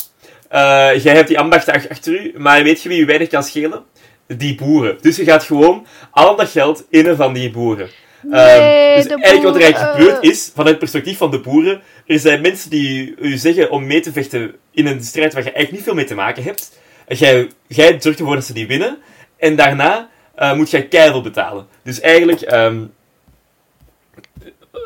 Eh, 0.55 1.03
jij 1.03 1.15
hebt 1.15 1.27
die 1.27 1.39
ambachten 1.39 1.73
ach- 1.73 1.89
achter 1.89 2.13
u, 2.13 2.33
maar 2.37 2.63
weet 2.63 2.81
je 2.81 2.89
wie 2.89 2.97
je 2.97 3.05
weinig 3.05 3.27
kan 3.27 3.43
schelen? 3.43 3.83
Die 4.27 4.55
boeren. 4.55 4.97
Dus 5.01 5.15
je 5.15 5.23
gaat 5.23 5.43
gewoon 5.43 5.85
al 6.11 6.35
dat 6.35 6.49
geld 6.49 6.85
innen 6.89 7.15
van 7.15 7.33
die 7.33 7.51
boeren. 7.51 7.89
Ehm, 8.31 8.95
dus 8.95 9.07
eigenlijk 9.07 9.43
wat 9.43 9.55
er 9.55 9.61
eigenlijk 9.61 9.97
boeren. 9.97 10.15
gebeurd 10.15 10.23
is, 10.33 10.45
vanuit 10.53 10.69
het 10.69 10.79
perspectief 10.79 11.17
van 11.17 11.31
de 11.31 11.39
boeren, 11.39 11.81
er 12.07 12.19
zijn 12.19 12.41
mensen 12.41 12.69
die 12.69 13.15
u 13.19 13.37
zeggen 13.37 13.69
om 13.71 13.85
mee 13.87 13.99
te 13.99 14.11
vechten 14.11 14.55
in 14.71 14.87
een 14.87 15.03
strijd 15.03 15.33
waar 15.33 15.43
je 15.43 15.51
eigenlijk 15.51 15.71
niet 15.77 15.83
veel 15.83 15.93
mee 15.93 16.05
te 16.05 16.15
maken 16.15 16.43
hebt. 16.43 16.79
Jij, 17.07 17.49
jij 17.67 17.95
zorgt 17.99 18.19
ervoor 18.19 18.35
dat 18.35 18.45
ze 18.45 18.53
die 18.53 18.67
winnen, 18.67 18.97
en 19.37 19.55
daarna 19.55 20.09
eh, 20.35 20.53
moet 20.53 20.69
jij 20.71 20.87
keihard 20.87 21.23
betalen. 21.23 21.67
Dus 21.83 21.99
eigenlijk, 21.99 22.41
ehm, 22.41 22.83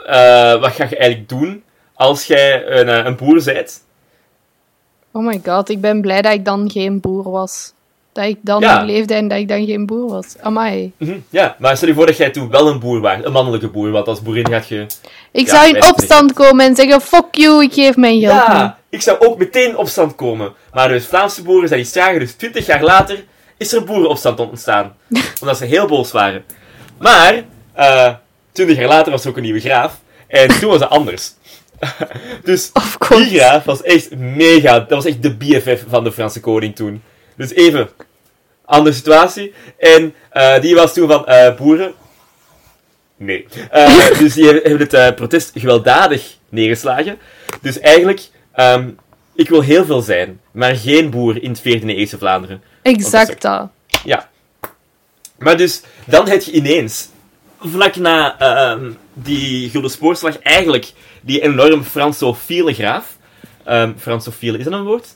eh, 0.06 0.62
wat 0.62 0.72
ga 0.72 0.88
je 0.90 0.98
eigenlijk 0.98 1.30
doen 1.30 1.64
als 1.94 2.26
jij 2.26 2.68
een, 2.68 2.90
eh, 2.90 3.06
een 3.06 3.16
boer 3.16 3.44
bent? 3.44 3.88
Oh 5.12 5.26
my 5.26 5.42
god, 5.46 5.70
ik 5.70 5.82
ben 5.82 6.02
blij 6.02 6.22
dat 6.22 6.34
ik 6.34 6.46
dan 6.46 6.70
geen 6.72 7.00
boer 7.00 7.30
was. 7.32 7.74
Dat 8.12 8.26
ik 8.26 8.38
dan 8.42 8.62
Ja. 8.62 8.84
leefde 8.84 9.14
en 9.14 9.28
dat 9.28 9.38
ik 9.38 9.48
dan 9.48 9.66
geen 9.66 9.86
boer 9.86 10.10
was. 10.10 10.26
Amai. 10.42 10.92
Mhm, 10.98 11.18
Ja, 11.30 11.56
maar 11.60 11.78
stel 11.78 11.88
je 11.88 11.94
voor 11.94 12.06
dat 12.06 12.18
jij 12.18 12.30
toen 12.30 12.50
wel 12.50 12.68
een 12.68 12.80
boer 12.80 13.00
was, 13.02 13.18
een 13.24 13.32
mannelijke 13.32 13.68
boer, 13.70 13.92
want 13.92 14.08
als 14.08 14.22
boerin 14.22 14.48
gaat 14.48 14.68
je... 14.68 14.86
Ik 15.32 15.46
Ja, 15.48 15.56
zou 15.56 15.76
in 15.76 15.84
opstand 15.86 16.34
komen 16.34 16.66
en 16.66 16.76
zeggen: 16.76 17.02
fuck 17.02 17.36
you, 17.36 17.64
ik 17.64 17.74
geef 17.74 17.96
mijn 17.96 18.20
geld. 18.20 18.34
Ja, 18.34 18.78
ik 18.90 19.02
zou 19.02 19.20
ook 19.20 19.38
meteen 19.38 19.70
in 19.70 19.78
opstand 19.78 20.16
komen. 20.16 20.54
Maar 20.74 20.88
de 20.90 21.02
Vlaamse 21.02 21.42
boeren 21.44 21.68
zijn 21.68 21.80
iets 21.80 21.92
trager, 21.92 22.20
dus 22.20 22.34
20 22.34 22.66
jaar 22.66 22.84
later 22.84 23.24
is 23.58 23.72
er 23.72 23.78
een 23.80 23.86
boerenopstand 23.86 24.40
ontstaan. 24.40 24.96
omdat 25.42 25.58
ze 25.58 25.66
heel 25.66 25.88
boos 25.88 26.12
waren. 26.12 26.44
Maar, 26.98 27.44
eh 27.74 28.14
20 28.52 28.78
jaar 28.78 28.88
later 28.88 29.12
was 29.12 29.24
er 29.24 29.30
ook 29.30 29.38
een 29.38 29.44
nieuwe 29.44 29.60
graaf. 29.60 30.00
En 30.28 30.48
toen 30.60 30.70
was 30.70 30.80
het 30.80 30.90
anders. 30.90 31.34
dus 32.44 32.72
die 33.10 33.26
graaf 33.26 33.64
was 33.64 33.82
echt 33.82 34.16
mega. 34.16 34.80
Dat 34.80 34.90
was 34.90 35.06
echt 35.06 35.24
de 35.24 35.36
BFF 35.36 35.84
van 35.88 36.04
de 36.04 36.12
Franse 36.12 36.40
koning 36.40 36.76
toen. 36.76 37.02
Dus 37.36 37.54
even, 37.54 37.90
andere 38.66 38.96
situatie. 38.96 39.54
En 39.78 40.14
eh, 40.30 40.62
die 40.62 40.76
was 40.76 40.94
toen 40.94 41.08
van 41.08 41.26
eh, 41.26 41.56
boeren. 41.56 41.94
Nee. 43.18 43.48
Eh, 43.70 44.20
dus 44.20 44.34
die 44.34 44.46
hebben 44.46 44.88
het 44.90 45.16
protest 45.16 45.52
gewelddadig 45.54 46.38
neergeslagen. 46.50 47.18
Dus 47.62 47.80
eigenlijk, 47.80 48.22
ehm, 48.52 48.90
ik 49.36 49.50
wil 49.50 49.62
heel 49.62 49.86
veel 49.86 50.02
zijn, 50.02 50.40
maar 50.52 50.76
geen 50.76 51.10
boer 51.10 51.44
in 51.44 51.50
het 51.50 51.60
14e 51.60 51.86
eeuwse 51.86 52.18
Vlaanderen. 52.18 52.62
Exact 52.82 53.42
dat. 53.42 53.70
Ja. 54.04 54.30
Maar 55.38 55.58
dus, 55.58 55.82
dan 56.06 56.28
heb 56.28 56.42
je 56.42 56.52
ineens, 56.52 57.10
vlak 57.60 57.96
na 57.96 58.40
ehm, 58.40 58.92
die 59.14 59.70
Gulden 59.70 59.92
Spoorslag, 59.92 60.40
eigenlijk 60.40 60.92
die 61.22 61.42
enorm 61.42 61.84
Fransofiele 61.84 62.74
graaf. 62.74 63.18
Ehm 63.66 63.92
Fransofiele, 63.98 64.58
is 64.58 64.64
dat 64.64 64.74
een 64.74 64.84
woord? 64.84 65.08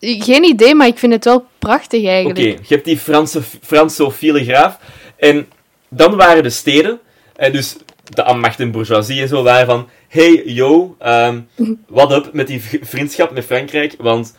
Geen 0.00 0.44
idee, 0.44 0.74
maar 0.74 0.86
ik 0.86 0.98
vind 0.98 1.12
het 1.12 1.24
wel 1.24 1.46
prachtig 1.58 2.00
Oké, 2.00 2.08
eigenlijk. 2.08 2.38
je 2.38 2.74
hebt 2.74 2.84
die 2.84 2.98
Franse, 2.98 3.42
Fransofiele 3.62 4.44
graaf. 4.44 4.78
En 5.16 5.46
dan 5.88 6.16
waren 6.16 6.42
de 6.42 6.50
steden, 6.50 7.00
en 7.36 7.52
dus 7.52 7.76
de 8.04 8.22
ambacht 8.22 8.60
en 8.60 8.70
bourgeoisie 8.70 9.20
en 9.20 9.28
zo, 9.28 9.42
waren 9.42 9.66
van... 9.66 9.88
Hey, 10.08 10.42
yo, 10.44 10.96
ehm 10.98 11.40
wat 11.88 12.12
up 12.12 12.32
met 12.32 12.46
die 12.46 12.62
vriendschap 12.82 13.30
met 13.30 13.44
Frankrijk? 13.44 13.94
Want 13.98 14.34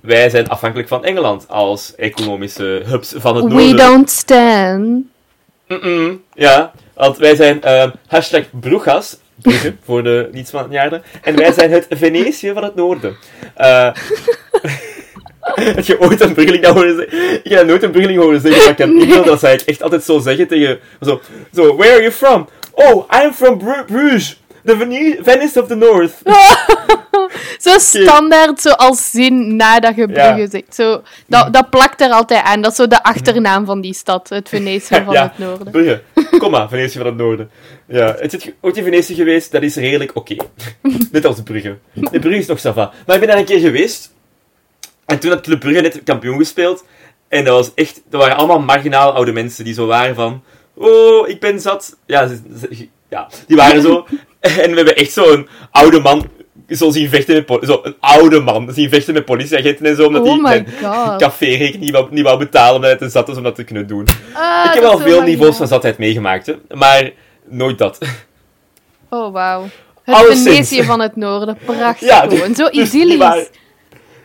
wij 0.00 0.30
zijn 0.30 0.48
afhankelijk 0.48 0.88
van 0.88 1.04
Engeland 1.04 1.48
als 1.48 1.94
economische 1.94 2.82
hubs 2.84 3.12
van 3.16 3.36
het 3.36 3.44
We 3.44 3.50
noorden. 3.50 3.76
don't 3.76 4.10
stand. 4.10 5.04
Mm-mm, 5.68 6.22
ja, 6.34 6.72
want 6.94 7.16
wij 7.16 7.34
zijn 7.34 7.62
ehm 7.62 7.90
hashtag 8.06 8.44
Brugas, 8.60 9.16
Brugge, 9.42 9.74
voor 9.84 10.02
de 10.02 10.28
het 10.32 11.02
En 11.22 11.36
wij 11.36 11.52
zijn 11.52 11.70
het 11.70 11.86
Venetië 11.90 12.52
van 12.52 12.64
het 12.64 12.74
noorden. 12.74 13.16
Eh 13.54 13.90
heb 15.54 15.84
je 15.84 16.00
ooit 16.00 16.20
een 16.20 16.34
Bruggeling 16.34 16.64
dat 16.64 16.74
horen 16.74 16.96
zeggen? 16.96 17.34
Ik 17.44 17.50
heb 17.50 17.66
nooit 17.66 17.82
een 17.82 17.90
Bruggeling 17.90 18.20
horen 18.22 18.40
zeggen, 18.40 18.60
maar 18.62 18.70
ik 18.70 18.78
heb 18.78 18.88
niet 18.88 19.24
dat 19.24 19.40
zij 19.40 19.60
echt 19.66 19.82
altijd 19.82 20.04
zo 20.04 20.18
zeggen 20.18 20.48
tegen... 20.48 20.78
Zo, 21.00 21.20
zo, 21.54 21.76
where 21.76 21.92
are 21.92 22.00
you 22.00 22.12
from? 22.12 22.48
Oh, 22.72 23.08
I'm 23.24 23.32
from 23.32 23.58
Bru- 23.58 23.84
Bruges, 23.86 24.42
Vene- 24.76 25.18
Venice 25.22 25.60
of 25.62 25.68
the 25.68 25.74
North. 25.74 26.12
Zo 27.58 27.78
standaard, 27.78 28.60
zo 28.60 28.70
als 28.70 29.10
zin 29.10 29.56
nadat 29.56 29.94
je 29.96 30.08
Ja. 30.08 30.32
Brugge 30.32 30.50
zegt. 30.50 30.74
Zo, 30.74 31.02
dat, 31.26 31.52
dat 31.52 31.70
plakt 31.70 32.00
er 32.00 32.10
altijd 32.10 32.42
aan. 32.44 32.60
Dat 32.60 32.70
is 32.70 32.76
zo 32.76 32.86
de 32.86 33.02
achternaam 33.02 33.66
van 33.66 33.80
die 33.80 33.94
stad, 33.94 34.28
het 34.28 34.48
Venetië 34.48 34.94
van 35.04 35.12
ja, 35.14 35.22
het 35.22 35.38
noorden. 35.38 35.70
Brugge. 35.72 36.02
Kom 36.38 36.50
maar, 36.50 36.68
Venetië 36.68 36.96
van 36.98 37.06
het 37.06 37.16
noorden. 37.16 37.50
Ja, 37.86 38.14
het 38.18 38.32
is 38.34 38.50
ooit 38.60 38.76
in 38.76 38.84
Venetië 38.84 39.14
geweest, 39.14 39.52
dat 39.52 39.62
is 39.62 39.74
redelijk 39.76 40.10
oké. 40.16 40.36
net 41.12 41.24
als 41.24 41.42
Brugge. 41.42 41.78
De 41.92 42.18
Brugge 42.18 42.38
is 42.38 42.46
nog 42.46 42.58
sava. 42.58 42.92
Maar 43.06 43.14
ik 43.14 43.20
ben 43.20 43.30
daar 43.30 43.38
een 43.38 43.44
keer 43.44 43.60
geweest. 43.60 44.12
En 45.06 45.18
toen 45.18 45.30
had 45.30 45.40
Club 45.40 45.60
Brugge 45.60 45.80
net 45.80 46.00
kampioen 46.04 46.38
gespeeld. 46.38 46.84
En 47.28 47.44
dat 47.44 47.54
was 47.54 47.74
echt... 47.74 48.02
Dat 48.10 48.20
waren 48.20 48.36
allemaal 48.36 48.60
marginaal 48.60 49.12
oude 49.12 49.32
mensen 49.32 49.64
die 49.64 49.74
zo 49.74 49.86
waren 49.86 50.14
van... 50.14 50.42
Oh, 50.74 51.28
ik 51.28 51.40
ben 51.40 51.60
zat. 51.60 51.96
Ja, 52.06 52.26
ze- 52.26 52.40
ze- 52.60 52.88
ja 53.08 53.28
die 53.46 53.56
waren 53.56 53.82
zo. 53.82 54.06
En 54.64 54.70
we 54.70 54.76
hebben 54.76 54.96
echt 54.96 55.12
zo'n 55.12 55.48
oude 55.70 56.00
man 56.00 56.28
zo 56.68 56.90
zien 56.90 57.08
vechten 57.08 57.44
met... 57.48 57.58
Zo, 57.66 57.80
een 57.82 57.94
oude 58.00 58.40
man 58.40 58.72
zien 58.72 58.88
vechten 58.90 59.14
met 59.14 59.24
politieagenten 59.24 59.86
en 59.86 59.96
zo. 59.96 60.06
Omdat 60.06 60.22
Oh 60.26 60.44
hij 60.44 60.64
café-rekening 61.18 61.80
niet 61.80 61.92
wou, 61.92 62.06
niet 62.10 62.24
wou 62.24 62.38
betalen 62.38 62.74
omdat 62.74 62.90
hij 62.90 62.98
te 62.98 63.08
zat 63.08 63.26
was 63.28 63.36
om 63.36 63.42
dat 63.42 63.54
te 63.54 63.64
kunnen 63.64 63.86
doen. 63.86 64.06
Ah, 64.32 64.64
Ik 64.74 64.80
heb 64.80 64.92
is 64.92 65.02
veel 65.02 65.22
niveaus 65.22 65.56
van 65.56 65.68
zatheid 65.68 65.98
meegemaakt, 65.98 66.46
hè. 66.46 66.54
maar 66.74 67.10
nooit 67.48 67.78
dat. 67.78 67.98
Oh, 69.10 69.32
wauw. 69.32 69.68
Het 70.02 70.14
Alleszins. 70.14 70.42
Venetië 70.68 70.82
van 70.84 71.00
het 71.00 71.16
noorden. 71.16 71.58
Prachtig 71.64 72.08
Ja, 72.08 72.20
gewoon. 72.28 72.54
Zo 72.54 72.68
dus 72.70 72.88
idyllisch. 72.94 73.16
waren- 73.18 73.46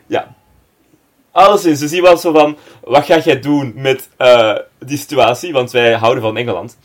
Ja. 0.08 0.36
Alleszins, 1.32 1.80
dus 1.80 1.90
die 1.90 2.02
was 2.02 2.22
zo 2.22 2.32
van, 2.34 2.58
wat 2.84 3.06
ga 3.06 3.20
jij 3.20 3.40
doen 3.40 3.74
met 3.76 4.10
eh, 4.18 4.56
die 4.80 4.98
situatie, 4.98 5.54
want 5.54 5.72
wij 5.72 5.94
houden 5.94 6.24
van 6.24 6.38
Engeland. 6.38 6.78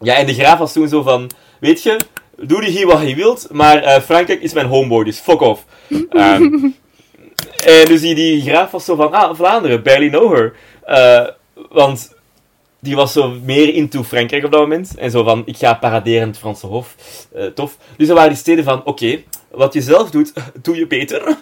Ja, 0.00 0.14
en 0.14 0.26
de 0.26 0.34
graaf 0.34 0.58
was 0.58 0.72
toen 0.72 0.88
zo 0.88 1.02
van, 1.02 1.30
weet 1.62 1.82
je, 1.82 1.96
doe 2.36 2.64
hier 2.64 2.86
wat 2.86 3.08
je 3.08 3.14
wilt, 3.14 3.48
maar 3.50 3.82
eh, 3.82 4.02
Frankrijk 4.02 4.42
is 4.42 4.52
mijn 4.52 4.66
homeboy, 4.66 5.04
dus 5.04 5.18
fuck 5.18 5.40
off. 5.40 5.64
Ehm, 6.10 6.70
en 7.64 7.84
dus 7.84 8.00
die, 8.00 8.14
die 8.14 8.40
graaf 8.40 8.70
was 8.70 8.84
zo 8.84 8.94
van, 8.94 9.12
ah, 9.12 9.34
Vlaanderen, 9.36 9.82
barely 9.82 10.08
know 10.08 10.34
her. 10.34 10.54
Eh, 10.84 11.28
want 11.70 12.14
die 12.80 12.96
was 12.96 13.12
zo 13.12 13.36
meer 13.44 13.74
into 13.74 14.02
Frankrijk 14.02 14.44
op 14.44 14.50
dat 14.50 14.60
moment. 14.60 14.94
En 14.96 15.10
zo 15.10 15.24
van, 15.24 15.42
ik 15.46 15.56
ga 15.56 15.74
paraderen 15.74 16.20
in 16.20 16.28
het 16.28 16.38
Franse 16.38 16.66
Hof. 16.66 16.96
Eh, 17.34 17.46
tof. 17.46 17.76
Dus 17.96 18.06
dan 18.06 18.16
waren 18.16 18.30
die 18.30 18.40
steden 18.40 18.64
van, 18.64 18.84
oké, 18.84 19.22
wat 19.50 19.72
je 19.72 19.80
zelf 19.80 20.10
doet, 20.10 20.32
doe 20.62 20.76
je 20.76 20.86
beter. 20.86 21.36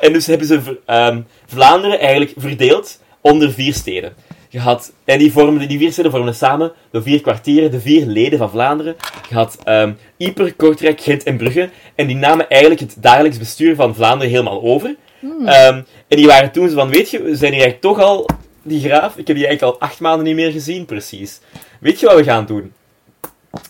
En 0.00 0.12
dus 0.12 0.26
hebben 0.26 0.46
ze 0.46 0.80
ehm, 0.86 1.20
Vlaanderen 1.46 1.98
eigenlijk 1.98 2.32
verdeeld 2.36 3.00
onder 3.20 3.52
vier 3.52 3.74
steden. 3.74 4.14
Je 4.48 4.60
had, 4.60 4.92
en 5.04 5.18
die, 5.18 5.32
vormden, 5.32 5.68
die 5.68 5.78
vier 5.78 5.92
steden 5.92 6.10
vormden 6.10 6.34
samen 6.34 6.72
de 6.90 7.02
vier 7.02 7.20
kwartieren, 7.20 7.70
de 7.70 7.80
vier 7.80 8.06
leden 8.06 8.38
van 8.38 8.50
Vlaanderen. 8.50 8.96
Je 9.28 9.34
had 9.34 9.58
Yper, 10.16 10.54
Kortrijk, 10.54 11.00
Gent 11.00 11.22
en 11.22 11.36
Brugge. 11.36 11.70
En 11.94 12.06
die 12.06 12.16
namen 12.16 12.48
eigenlijk 12.48 12.80
het 12.80 12.96
dagelijks 12.98 13.38
bestuur 13.38 13.74
van 13.74 13.94
Vlaanderen 13.94 14.30
helemaal 14.30 14.62
over. 14.62 14.96
Ehm, 15.44 15.82
en 16.08 16.16
die 16.16 16.26
waren 16.26 16.52
toen 16.52 16.68
zo 16.68 16.74
van, 16.74 16.88
weet 16.88 17.10
je, 17.10 17.22
we 17.22 17.36
zijn 17.36 17.52
hier 17.52 17.62
eigenlijk 17.62 17.80
toch 17.80 18.06
al, 18.06 18.28
die 18.62 18.80
graaf, 18.80 19.16
ik 19.16 19.26
heb 19.26 19.36
die 19.36 19.46
eigenlijk 19.46 19.62
al 19.62 19.88
acht 19.88 20.00
maanden 20.00 20.24
niet 20.24 20.34
meer 20.34 20.52
gezien, 20.52 20.84
precies. 20.84 21.40
Weet 21.80 22.00
je 22.00 22.06
wat 22.06 22.16
we 22.16 22.24
gaan 22.24 22.46
doen? 22.46 22.72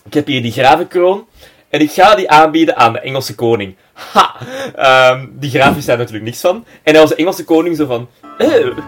Ik 0.04 0.14
heb 0.14 0.26
hier 0.26 0.42
die 0.42 0.52
gravenkroon 0.52 1.26
en 1.68 1.80
ik 1.80 1.90
ga 1.90 2.14
die 2.14 2.30
aanbieden 2.30 2.76
aan 2.76 2.92
de 2.92 3.00
Engelse 3.00 3.34
koning. 3.34 3.76
Ha! 3.92 4.34
Ehm, 4.76 5.26
die 5.32 5.50
graaf 5.50 5.76
is 5.76 5.84
daar 5.84 5.96
natuurlijk 5.98 6.24
niks 6.24 6.40
van. 6.40 6.64
En 6.82 6.92
hij 6.92 7.00
was 7.00 7.10
de 7.10 7.16
Engelse 7.16 7.44
koning 7.44 7.76
zo 7.76 7.86
van, 7.86 8.08
oh, 8.38 8.78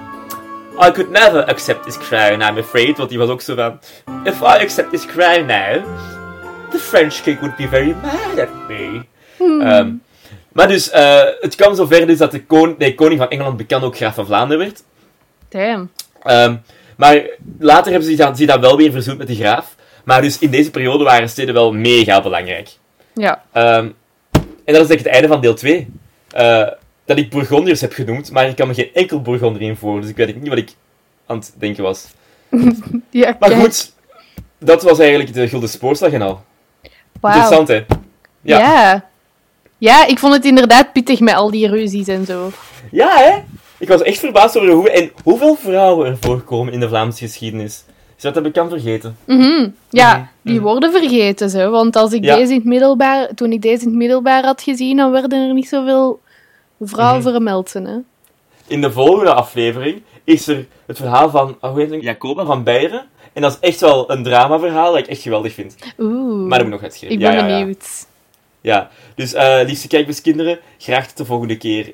I 0.83 0.91
could 0.91 1.11
never 1.11 1.45
accept 1.49 1.85
this 1.85 1.99
crown, 1.99 2.41
I'm 2.43 2.59
afraid. 2.59 2.97
Want 2.97 3.09
die 3.09 3.19
was 3.19 3.29
ook 3.29 3.41
zo 3.41 3.55
van, 3.55 3.79
if 4.25 4.41
I 4.41 4.45
accept 4.63 4.91
this 4.91 5.07
crown 5.07 5.47
now, 5.47 5.83
the 6.71 6.79
French 6.79 7.21
king 7.23 7.39
would 7.41 7.57
be 7.57 7.69
very 7.69 7.95
mad 8.03 8.39
at 8.39 8.49
me. 8.69 9.01
Ehm, 9.39 9.93
maar 10.53 10.69
dus, 10.69 10.91
eh, 10.91 11.21
het 11.41 11.55
kwam 11.55 11.75
zover 11.75 12.07
dus 12.07 12.19
dat 12.19 12.31
de, 12.31 12.45
kon- 12.45 12.75
de 12.79 12.95
koning 12.95 13.21
van 13.21 13.29
Engeland 13.31 13.57
bekend 13.57 13.83
ook 13.83 13.97
graaf 13.97 14.15
van 14.15 14.27
Vlaanderen 14.27 14.59
werd. 14.65 14.83
Damn. 15.49 15.91
Ehm, 16.23 16.57
maar 16.97 17.23
later 17.59 17.91
hebben 17.91 18.03
ze 18.09 18.15
zich 18.17 18.25
dan, 18.25 18.37
zich 18.37 18.47
dan 18.47 18.61
wel 18.61 18.77
weer 18.77 18.93
verzoend 18.93 19.19
met 19.19 19.27
de 19.27 19.35
graaf. 19.35 19.75
Maar 20.05 20.23
dus 20.23 20.39
in 20.39 20.51
deze 20.51 20.71
periode 20.71 21.05
waren 21.05 21.29
steden 21.29 21.55
wel 21.55 21.73
mega 21.73 22.23
belangrijk. 22.23 22.69
Ja. 23.15 23.43
Ehm, 23.53 23.89
en 24.65 24.75
dat 24.75 24.83
is 24.83 24.89
eigenlijk 24.89 25.01
het 25.01 25.13
einde 25.15 25.29
van 25.29 25.41
deel 25.41 25.55
2. 25.55 25.89
Eh, 26.31 26.67
dat 27.11 27.19
ik 27.19 27.31
Bourgondiërs 27.31 27.81
heb 27.81 27.93
genoemd, 27.93 28.31
maar 28.31 28.49
ik 28.49 28.57
kan 28.57 28.67
me 28.69 28.75
geen 28.75 28.91
enkel 28.95 29.21
Bourgondier 29.23 29.63
in 29.69 29.77
voor, 29.77 30.01
dus 30.01 30.11
ik 30.11 30.17
weet 30.17 30.41
niet 30.41 30.49
wat 30.49 30.59
ik 30.59 30.75
aan 31.27 31.37
het 31.37 31.53
denken 31.59 31.83
was. 31.83 32.07
Ja, 33.11 33.37
Maar 33.39 33.49
kijk. 33.49 33.61
goed, 33.63 33.93
dat 34.59 34.83
was 34.83 34.99
eigenlijk 34.99 35.33
de 35.35 35.49
Gulden 35.49 35.69
Spoorslag 35.69 36.13
en 36.13 36.23
al. 36.23 36.43
Interessant, 37.23 37.69
hè? 37.69 37.75
Ja. 38.43 38.59
Ja. 38.59 39.09
ja. 39.79 40.07
ik 40.07 40.19
vond 40.19 40.35
het 40.35 40.45
inderdaad 40.45 40.93
pittig 40.93 41.21
met 41.21 41.35
al 41.35 41.51
die 41.51 41.69
ruzies 41.69 42.09
en 42.09 42.27
zo. 42.27 42.51
Ja, 42.91 43.17
hè? 43.17 43.39
Ik 43.79 43.89
was 43.89 44.03
echt 44.03 44.19
verbaasd 44.19 44.57
over 44.57 44.71
hoe, 44.71 44.91
en 44.91 45.11
hoeveel 45.23 45.55
vrouwen 45.55 46.07
er 46.07 46.17
voorkomen 46.21 46.73
in 46.73 46.81
de 46.81 46.89
Vlaamse 46.89 47.25
geschiedenis. 47.25 47.85
Is 48.17 48.23
dat 48.23 48.35
heb 48.35 48.47
ik 48.47 48.53
kan 48.53 48.69
vergeten? 48.69 49.17
Mhm. 49.27 49.69
Ja, 49.91 50.17
Mhm, 50.17 50.27
die 50.43 50.61
worden 50.61 50.93
vergeten, 50.93 51.51
zo. 51.51 51.71
Want 51.71 51.97
als 51.97 52.13
ik 52.13 52.25
Ja. 52.25 52.37
deze 52.37 52.51
in 52.53 52.59
het 52.59 52.67
middelbaar, 52.67 53.29
toen 53.35 53.53
ik 53.53 53.63
deze 53.63 53.83
in 53.83 53.89
het 53.89 53.97
middelbaar 53.97 54.45
had 54.45 54.63
gezien, 54.63 54.97
dan 54.97 55.11
werden 55.11 55.49
er 55.49 55.55
niet 55.55 55.69
zoveel 55.69 56.21
vrouwen 56.81 57.23
Mhm. 57.23 57.31
vermeld. 57.31 57.73
Hè. 57.73 57.97
In 58.67 58.81
de 58.81 58.93
volgende 58.93 59.33
aflevering 59.35 60.03
is 60.25 60.47
er 60.49 60.67
het 60.87 60.97
verhaal 60.97 61.31
van, 61.31 61.57
oh, 61.61 61.71
hoe 61.71 61.81
heet 61.81 61.91
het? 61.91 62.03
Jacoba 62.03 62.45
van 62.45 62.63
Beieren. 62.65 63.07
En 63.33 63.43
dat 63.43 63.53
is 63.61 63.69
echt 63.69 63.81
wel 63.81 64.11
een 64.11 64.23
dramaverhaal 64.23 64.91
dat 64.93 65.01
ik 65.01 65.07
echt 65.07 65.23
geweldig 65.23 65.53
vind. 65.55 65.77
Oeh. 65.99 66.47
Maar 66.49 66.59
dat 66.59 66.67
moet 66.67 66.77
nog 66.77 66.83
uitschrijven. 66.83 67.19
ik 67.21 67.25
ben 67.25 67.35
ja, 67.37 67.41
ja, 67.43 67.47
ja. 67.49 67.59
benieuwd. 67.59 68.07
Ja, 68.61 68.91
dus 69.15 69.33
eh 69.35 69.61
liefste 69.67 69.89
kijkbeskinderen, 69.89 70.59
graag 70.79 71.07
tot 71.07 71.17
de 71.17 71.25
volgende 71.25 71.57
keer. 71.57 71.91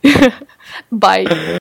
Bye. 0.88 1.58